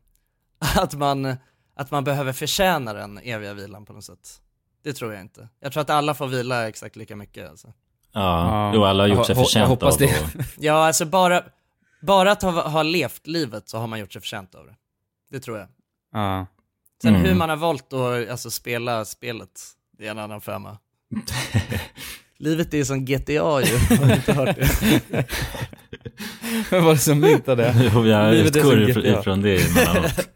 [0.75, 1.35] att, man,
[1.75, 4.41] att man behöver förtjäna den eviga vilan på något sätt.
[4.83, 5.47] Det tror jag inte.
[5.59, 7.73] Jag tror att alla får vila exakt lika mycket alltså.
[8.13, 10.25] Ja, jo alla har gjort sig förtjänta av det.
[10.57, 11.43] Ja, alltså bara,
[12.01, 14.75] bara att ha, ha levt livet så har man gjort sig förtjänt av det.
[15.31, 15.67] Det tror jag.
[16.13, 16.45] Ja.
[17.01, 17.27] Sen Mm.
[17.27, 19.61] hur man har valt att alltså, spela spelet,
[19.97, 20.77] det är en annan femma.
[22.39, 24.67] Livet är som GTA ju, har du inte hört det?
[26.69, 27.91] Vem var det som myntade det?
[27.93, 30.29] Jo, jag Livet är utgår som ifrån, det emellanåt.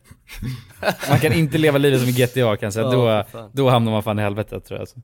[1.09, 2.86] Man kan inte leva livet som i GTA kan jag säga.
[2.86, 4.82] Ja, då, då hamnar man fan i helvetet tror jag.
[4.82, 4.99] Alltså.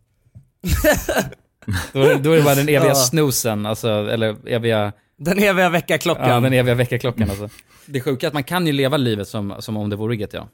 [1.93, 2.95] då, då är det bara den eviga Ja.
[2.95, 4.91] snoozen, alltså, eller eviga...
[5.17, 6.29] Den eviga väckarklockan.
[6.29, 7.49] Ja, den eviga väckarklockan alltså.
[7.85, 10.47] Det sjuka är att man kan ju leva livet som, som om det vore GTA.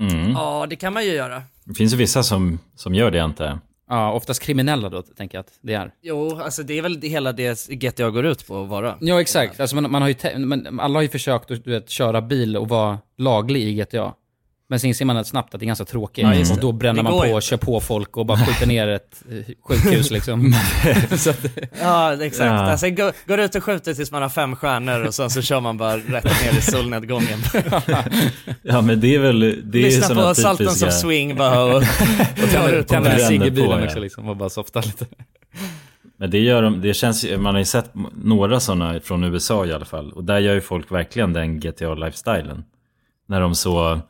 [0.00, 0.30] Mm.
[0.30, 1.42] Ja, det kan man ju göra.
[1.64, 3.58] Det finns ju vissa som, som gör det antar jag.
[3.88, 5.94] Ja, oftast kriminella då, tänker jag att det är.
[6.02, 8.98] Jo, alltså det är väl det hela det GTA går ut på att vara.
[9.00, 9.60] Ja, exakt.
[9.60, 12.56] Alltså man, man har ju men alla har ju försökt att du vet, köra bil
[12.56, 14.14] och vara laglig i GTA.
[14.68, 16.26] Men sen inser man att snabbt att det är ganska tråkigt.
[16.34, 19.22] Just och då bränner man på ju kör på folk och bara skjuter ner ett
[19.30, 20.54] eh, sjukhus liksom.
[21.16, 21.46] Så att,
[21.80, 22.46] Ja, exakt.
[22.46, 22.52] Ja.
[22.52, 25.60] Alltså, går, går ut och skjuter tills man har fem stjärnor och sen så kör
[25.60, 27.38] man bara rätt ner i solnedgången.
[28.62, 30.86] Ja men det är väl, det är Lyssna på Saltons typiska...
[30.86, 33.84] of Swing bara och, och tänder en cigg i bilen ja.
[33.84, 35.06] också liksom och bara softar lite.
[36.16, 39.66] Men det gör de, det känns ju, man har ju sett några sådana från USA
[39.66, 40.12] i alla fall.
[40.12, 42.64] Och där gör ju folk verkligen den GTA-lifestylen.
[43.26, 44.00] När de så,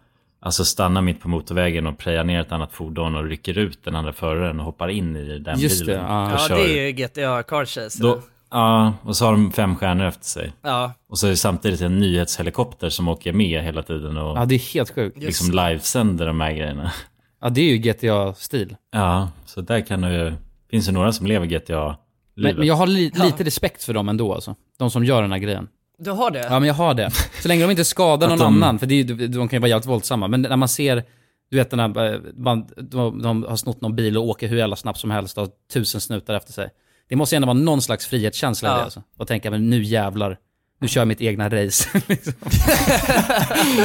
[0.44, 3.96] alltså stannar mitt på motorvägen och prejar ner ett annat fordon och rycker ut den
[3.96, 6.04] andra föraren och hoppar in i den Just det, bilen.
[6.04, 6.34] ja.
[6.34, 8.02] och Ja, det är ju GTA Car Chase.
[8.02, 8.20] Då,
[8.50, 10.52] ja, och så har de fem stjärnor efter sig.
[10.62, 14.44] Ja, Och så är det samtidigt en nyhetshelikopter som åker med hela tiden och Ja,
[14.44, 15.18] det är helt sjukt.
[15.18, 16.92] liksom livesänder de här grejerna.
[17.40, 18.76] Ja, det är ju GTA-stil.
[18.92, 20.32] Ja, så där kan det ju,
[20.70, 21.98] finns det några som lever GTA-livet.
[22.36, 24.54] Men, men jag har li- lite respekt för dem ändå alltså.
[24.78, 25.68] De som gör den här grejen.
[25.98, 26.38] Du har det?
[26.50, 27.10] Ja men jag har det.
[27.42, 29.68] Så länge de inte skadar någon de- annan, för det är, de kan ju vara
[29.68, 30.28] jävligt våldsamma.
[30.28, 31.02] Men när man ser,
[31.50, 34.56] du vet den här, eh, man, de, de har snott någon bil och åker hur
[34.56, 36.68] jävla snabbt som helst och har tusen snutar efter sig.
[37.08, 38.76] Det måste ju ändå vara någon slags frihetskänsla i Ja.
[38.76, 39.02] det alltså.
[39.18, 40.36] Och tänka, men nu jävlar,
[40.80, 41.88] nu kör jag mitt egna race.
[42.06, 42.32] liksom.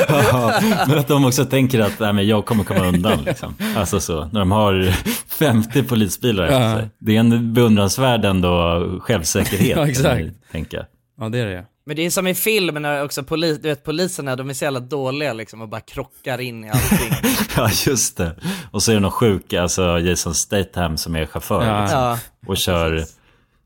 [0.07, 3.19] Ja, men att de också tänker att nej, men jag kommer komma undan.
[3.25, 3.55] Liksom.
[3.77, 4.83] Alltså så, när de har
[5.27, 6.75] 50 polisbilar efter Ja.
[6.77, 6.89] sig.
[6.99, 9.77] Det är en beundransvärd ändå självsäkerhet.
[9.77, 10.25] Ja, exakt.
[10.51, 10.85] Tänka.
[11.19, 13.83] Ja det är det Men det är som i film när också polis, du vet
[13.83, 17.13] poliserna, de är så jävla dåliga liksom och bara krockar in i allting.
[17.55, 18.35] Ja, just det.
[18.71, 21.65] Och så är det någon sjuk, alltså Jason Statham som är chaufför.
[21.65, 21.81] Ja.
[21.81, 22.19] Liksom, Ja.
[22.47, 23.05] och kör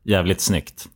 [0.04, 0.88] jävligt snyggt.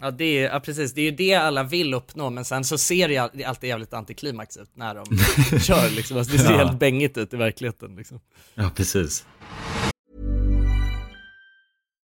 [0.00, 2.78] Ja, det är, ja precis, det är ju det alla vill uppnå men sen så
[2.78, 5.04] ser det ju alltid jävligt antiklimax ut när de
[5.60, 6.58] kör liksom, alltså, det ser Ja.
[6.58, 8.20] helt bängigt ut i verkligheten liksom.
[8.54, 9.24] Ja, precis.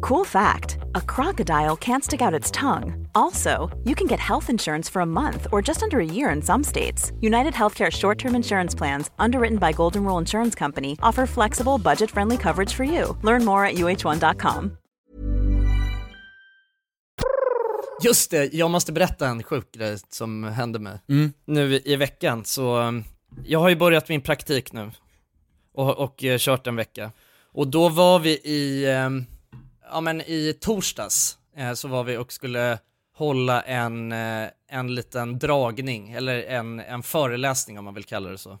[0.00, 3.08] Cool fact a crocodile can't stick out its tongue.
[3.14, 6.42] Also, you can get health insurance for a month or just under a year in
[6.42, 7.12] some states.
[7.20, 12.10] United Healthcare short term insurance plans, underwritten by Golden Rule Insurance Company, offer flexible, budget
[12.10, 13.16] friendly coverage for you.
[13.22, 14.76] Learn more at uh1.com.
[18.04, 20.98] Just det, jag måste berätta en sjuk grej som hände mig.
[21.08, 21.32] Mm.
[21.44, 22.92] Nu i veckan så,
[23.44, 24.90] jag har ju börjat min praktik nu
[25.74, 27.12] och, och eh, kört en vecka.
[27.52, 29.26] Och då var vi i, um,
[29.92, 32.78] ja men i torsdags eh, så var vi och skulle
[33.14, 38.38] hålla en, eh, en liten dragning, eller en, en föreläsning om man vill kalla det
[38.38, 38.58] så,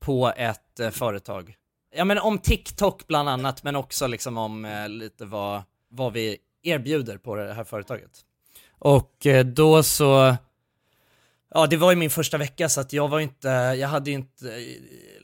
[0.00, 1.54] på ett eh, företag.
[1.94, 6.36] Ja men om TikTok bland annat, men också liksom om eh, lite vad, vad vi
[6.62, 8.24] erbjuder på det här företaget.
[8.78, 10.36] Och eh, då så,
[11.54, 14.16] ja det var ju min första vecka så att jag var inte, jag hade ju
[14.16, 14.64] inte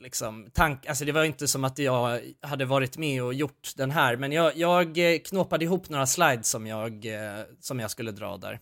[0.07, 3.91] liksom tank, alltså det var inte som att jag hade varit med och gjort den
[3.91, 8.11] här, men jag, jag eh, knåpade ihop några slides som jag, eh, som jag skulle
[8.11, 8.59] dra där.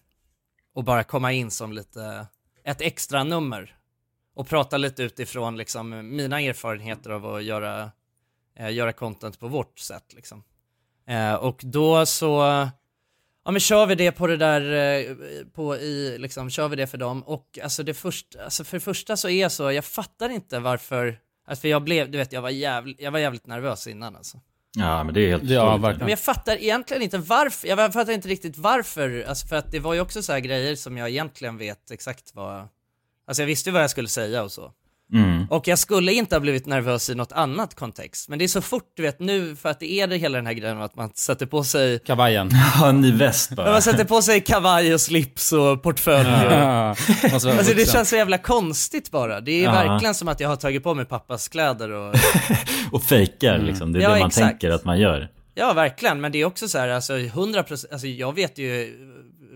[0.73, 2.27] Och bara komma in som lite,
[2.63, 3.75] ett extra nummer
[4.35, 7.91] och prata lite utifrån liksom mina erfarenheter av att göra,
[8.55, 10.43] eh, göra content på vårt sätt liksom.
[11.07, 12.27] Eh, och då så,
[13.45, 15.15] ja men kör vi det på det där, eh,
[15.53, 18.81] på i, liksom, kör vi det för dem och alltså det första, alltså för det
[18.81, 22.33] första så är jag så, jag fattar inte varför, alltså för jag blev, du vet
[22.33, 24.39] jag var jävligt, jag var jävligt nervös innan alltså.
[24.77, 25.99] Ja, men det är helt Ja, verkligen.
[25.99, 29.79] Men jag fattar egentligen inte varför, jag fattar inte riktigt varför, alltså för att det
[29.79, 32.67] var ju också så här grejer som jag egentligen vet exakt vad,
[33.27, 34.71] alltså jag visste ju vad jag skulle säga och så.
[35.13, 35.47] Mm.
[35.49, 38.61] Och jag skulle inte ha blivit nervös i något annat kontext, men det är så
[38.61, 41.09] fort du vet nu, för att det är det hela den här grejen att man
[41.15, 42.49] sätter på sig Kavajen.
[42.79, 43.71] Ja, en ny väst bara.
[43.71, 46.51] Man sätter på sig kavaj och slips och portfölj och...
[46.53, 46.95] Ja,
[47.31, 49.41] vara Alltså det känns så jävla konstigt bara.
[49.41, 49.71] Det är Ja.
[49.71, 52.15] verkligen som att jag har tagit på mig pappas kläder och...
[52.91, 53.93] Och fejkar liksom.
[53.93, 54.47] Det är Ja, det man exakt.
[54.47, 55.29] tänker att man gör.
[55.55, 56.21] Ja, verkligen.
[56.21, 58.93] Men det är också så här, alltså 100%, alltså jag vet ju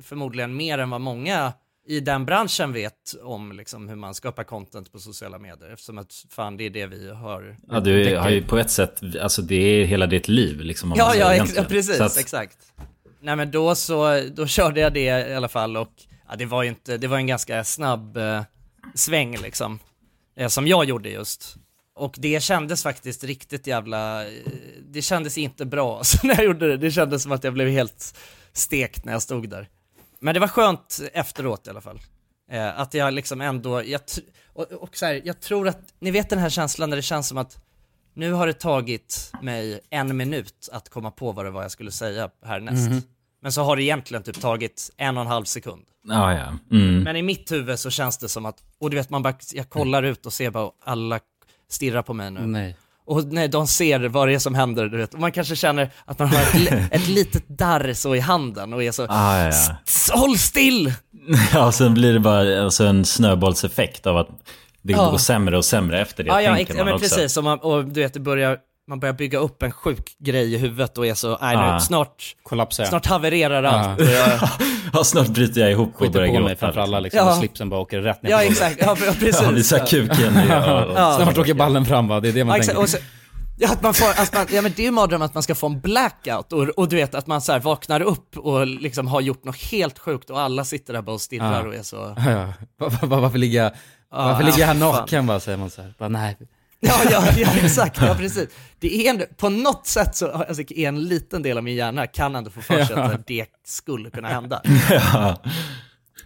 [0.03, 1.53] förmodligen mer än vad många
[1.89, 5.69] i den branschen vet om liksom hur man skapar content på sociala medier.
[5.73, 7.57] Eftersom att fan det är det vi har.
[7.67, 10.93] Ja, du har ju på ett sätt, alltså det är hela ditt liv liksom.
[10.97, 12.57] Ja, ja, ex- ja precis, Så att- exakt.
[13.21, 15.91] Nej men då så, då körde jag det i alla fall och
[16.29, 18.41] ja, det var ju inte, det var en ganska snabb eh,
[18.95, 19.79] sväng liksom.
[20.37, 21.55] Eh, som jag gjorde just.
[21.95, 24.31] Och det kändes faktiskt riktigt jävla, eh,
[24.89, 26.77] det kändes inte bra alltså, när jag gjorde det.
[26.77, 28.15] Det kändes som att jag blev helt
[28.53, 29.69] stekt när jag stod där.
[30.19, 31.99] Men det var skönt efteråt i alla fall.
[32.51, 34.01] Eh, att jag liksom ändå, jag,
[34.53, 37.27] och, och så här, jag tror att, ni vet den här känslan när det känns
[37.27, 37.57] som att
[38.13, 41.91] nu har det tagit mig en minut att komma på vad det var jag skulle
[41.91, 42.89] säga härnäst.
[42.89, 43.01] Mhm.
[43.41, 45.85] Men så har det egentligen typ tagit en och en halv sekund.
[46.07, 46.77] Ja, ja.
[46.77, 47.03] Mm.
[47.03, 49.69] Men i mitt huvud så känns det som att, och du vet man bara, jag
[49.69, 51.19] kollar ut och ser bara alla
[51.69, 52.45] stirrar på mig nu.
[52.45, 52.75] Nej.
[53.09, 55.13] Och nej, de ser vad det är som händer, du vet.
[55.13, 58.73] Och man kanske känner att man har ett, li- ett litet darr så i handen
[58.73, 59.75] och är så, Ah, ja, ja.
[59.87, 60.93] "S- håll still!
[61.53, 64.27] Ja, sen blir det bara alltså, en snöbollseffekt av att
[64.81, 65.09] det Ja.
[65.11, 67.03] går sämre och sämre efter det, Ja, ja, tänker man ja men också.
[67.15, 68.57] precis, och, man, och du vet, det börjar,
[68.89, 71.79] man börjar bygga upp en sjuk grej i huvudet och är så, nej nu, Ah.
[71.79, 72.89] snart, Kollapsar jag.
[72.89, 73.99] snart havererar allt.
[73.99, 74.39] Och jag,
[74.93, 76.45] Ja, snart bryter jag ihop och börjar på gråta.
[76.47, 77.31] mig framför alla liksom, Ja.
[77.31, 79.41] och slipsen bara åker rätt ner ja exakt, ja pre- precis.
[79.43, 80.33] Ja, visar kuken.
[80.49, 81.19] Ja, och- Ja.
[81.21, 82.81] Snart åker ballen fram va, det är det man Ja, tänker.
[82.81, 82.97] Och så,
[83.57, 85.55] ja, att man får, att man, ja men det är ju mardröm att man ska
[85.55, 89.07] få en blackout och, och du vet att man så här vaknar upp och liksom
[89.07, 91.67] har gjort något helt sjukt och alla sitter där bara och stirrar Ja.
[91.67, 92.15] och är så...
[92.17, 92.53] Ja, ja.
[92.79, 93.71] Va- va- va- Varför ligga,
[94.11, 95.93] varför ligger jag här naken bara, säger man så här.
[95.99, 96.37] Bara, nej.
[96.79, 98.49] Ja, ja, ja exakt, ja precis.
[98.79, 102.35] Det är en, på något sätt så, alltså en liten del av min hjärna kan
[102.35, 103.03] ändå få för sig Ja.
[103.03, 104.61] att det skulle kunna hända.
[104.89, 105.41] Ja.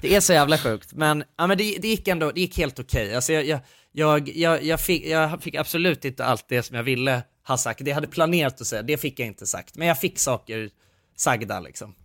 [0.02, 2.80] Det är så jävla sjukt, men, ja, men det, det gick ändå, det gick helt
[2.80, 3.16] okej.
[3.16, 3.60] Alltså jag, jag,
[3.92, 7.80] jag, jag, jag, fick, jag fick absolut inte allt det som jag ville ha sagt.
[7.86, 9.76] Det jag hade planerat att säga, det fick jag inte sagt.
[9.78, 10.70] Men jag fick saker
[11.16, 11.96] sagda liksom.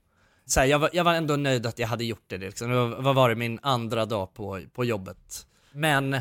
[0.47, 2.39] Så här, jag, var, jag var ändå nöjd att jag hade gjort det.
[2.39, 2.71] Liksom.
[2.71, 5.47] Det var, vad var det, min andra dag på, på jobbet.
[5.73, 6.17] Men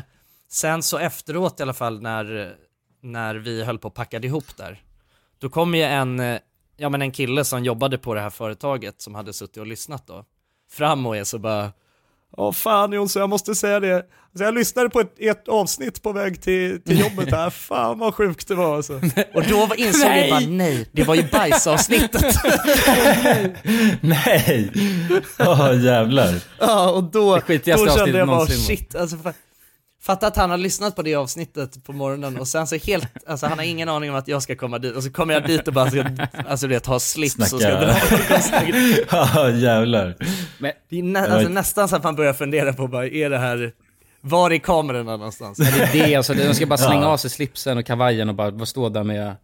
[0.50, 2.54] sen så efteråt i alla fall när,
[3.02, 4.82] när vi höll på och packade ihop där,
[5.38, 6.38] då kom ju en, eh,
[6.76, 10.06] ja men en kille som jobbade på det här företaget som hade suttit och lyssnat
[10.06, 10.24] då,
[10.70, 11.72] fram och är så bara
[12.32, 13.94] Åh fan Jonsson, jag måste säga det.
[13.96, 18.14] Alltså, jag lyssnade på ett, ett avsnitt på väg till, till jobbet här, fan vad
[18.14, 18.92] sjukt det var alltså.
[19.34, 22.34] Och då var- insåg jag bara, nej, det var ju bajsavsnittet.
[24.00, 24.72] Nej!
[25.38, 26.34] Åh jävlar.
[26.58, 27.40] ja, och då, då
[27.96, 29.34] kände jag bara, någonsin shit, alltså, fa-
[30.02, 33.46] fatta att han har lyssnat på det avsnittet på morgonen och sen så helt, alltså
[33.46, 35.68] han har ingen aning om att jag ska komma dit och så kommer jag dit
[35.68, 36.04] och bara ska,
[36.48, 37.58] alltså du vet, ha slips och ska
[38.40, 38.66] Snacka.
[38.70, 38.76] dra
[39.10, 40.16] Ja jävlar.
[40.58, 43.38] Men, Det är nä, alltså, nästan så att man börjar fundera på bara, är det
[43.38, 43.72] här,
[44.20, 45.58] var är kamerorna någonstans?
[45.58, 47.06] Men det är det, alltså, de ska bara slänga Ja.
[47.08, 49.36] av sig slipsen och kavajen och bara stå där med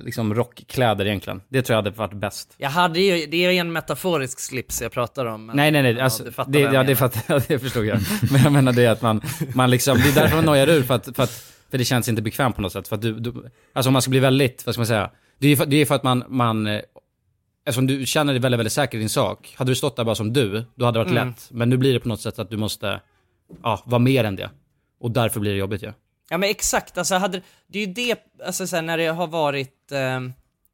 [0.00, 1.40] liksom rockkläder egentligen.
[1.48, 2.54] Det tror jag hade varit bäst.
[2.58, 5.46] Jag hade ju, det är ju en metaforisk slips jag pratar om.
[5.54, 5.92] Nej, nej, nej.
[5.94, 7.98] Ja, Alltså, fattar det, ja, det, fattar, det förstod jag.
[8.32, 9.20] Men jag menar det att man,
[9.54, 11.30] man liksom, det är därför man nojar ur för att, för att,
[11.70, 12.88] för det känns inte bekvämt på något sätt.
[12.88, 15.46] För att du, du alltså om man ska bli väldigt, vad ska man säga, det
[15.46, 16.80] är ju för, det är för att man, man, eh,
[17.66, 19.54] eftersom du känner dig väldigt, väldigt säker i din sak.
[19.58, 21.28] Hade du stått där bara som du, då hade det varit Mm.
[21.28, 21.48] lätt.
[21.50, 23.00] Men nu blir det på något sätt att du måste,
[23.62, 24.50] ja, vara mer än det.
[25.00, 25.86] Och därför blir det jobbigt ju.
[25.86, 25.92] Ja.
[26.30, 29.26] Ja men exakt, alltså hade, det är ju det, alltså så här, när det har
[29.26, 30.20] varit, eh,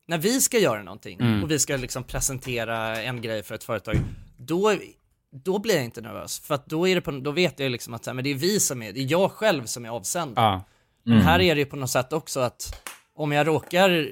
[0.09, 1.43] när vi ska göra någonting Mm.
[1.43, 3.97] och vi ska liksom presentera en grej för ett företag,
[4.37, 4.75] då,
[5.45, 6.41] då blir jag inte nervös.
[6.41, 8.31] För att då, är det på, då vet jag liksom att så här, men det
[8.31, 10.61] är vi som är, det är jag själv som är avsändare.
[11.05, 11.27] Men Mm.
[11.27, 12.83] här är det ju på något sätt också att
[13.15, 14.09] om jag råkar,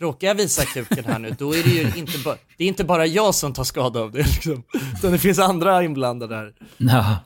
[0.00, 2.84] råkar jag visa kuken här nu, då är det ju inte bara, det är inte
[2.84, 4.62] bara jag som tar skada av det liksom.
[4.98, 6.54] Utan det finns andra inblandade här.
[6.76, 7.16] Ja.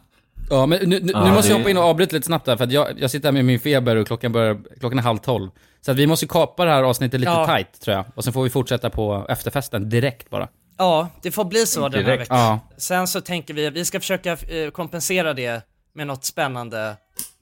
[0.51, 2.47] Ja, men nu, nu, Ja, nu måste jag det- hoppa in och avbryta lite snabbt
[2.47, 5.03] där, för att jag, jag sitter här med min feber och klockan, börjar, klockan är
[5.03, 5.51] halv tolv.
[5.81, 7.47] Så att vi måste kapa det här avsnittet lite Ja.
[7.47, 8.05] tight, tror jag.
[8.15, 10.49] Och sen får vi fortsätta på efterfesten direkt bara.
[10.79, 12.21] Ja, det får bli så den här Direkt.
[12.23, 12.39] veckan.
[12.39, 12.61] Ja.
[12.77, 15.63] Sen så tänker vi att vi ska försöka eh, kompensera det
[15.95, 16.97] med något spännande,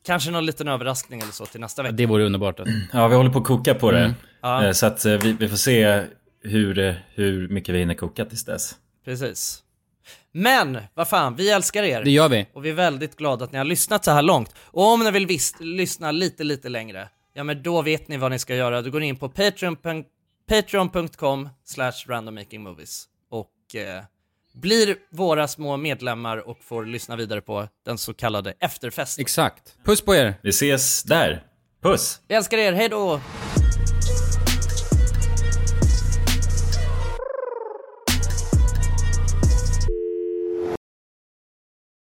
[0.06, 1.92] kanske någon liten överraskning eller så till nästa vecka.
[1.92, 2.60] Det vore underbart.
[2.92, 3.98] Ja, vi håller på att koka på det.
[3.98, 4.12] Mm.
[4.42, 4.64] Ja.
[4.66, 6.02] Eh, Så att eh, vi, vi får se
[6.42, 8.74] hur, hur mycket vi hinner koka tills dess.
[9.04, 9.62] Precis.
[10.38, 12.04] Men, vad fan, vi älskar er.
[12.04, 12.46] Det gör vi.
[12.52, 14.54] Och vi är väldigt glada att ni har lyssnat så här långt.
[14.58, 18.30] Och om ni vill visst, lyssna lite, lite längre, ja men då vet ni vad
[18.30, 18.82] ni ska göra.
[18.82, 20.04] Då går ni in på patreon.com
[20.48, 24.02] patreon slash randommakingmovies och eh,
[24.54, 29.22] blir våra små medlemmar och får lyssna vidare på den så kallade efterfesten.
[29.22, 29.76] Exakt.
[29.84, 30.34] Puss på er!
[30.42, 31.42] Vi ses där.
[31.82, 32.20] Puss!
[32.28, 33.20] Vi älskar er, hej då!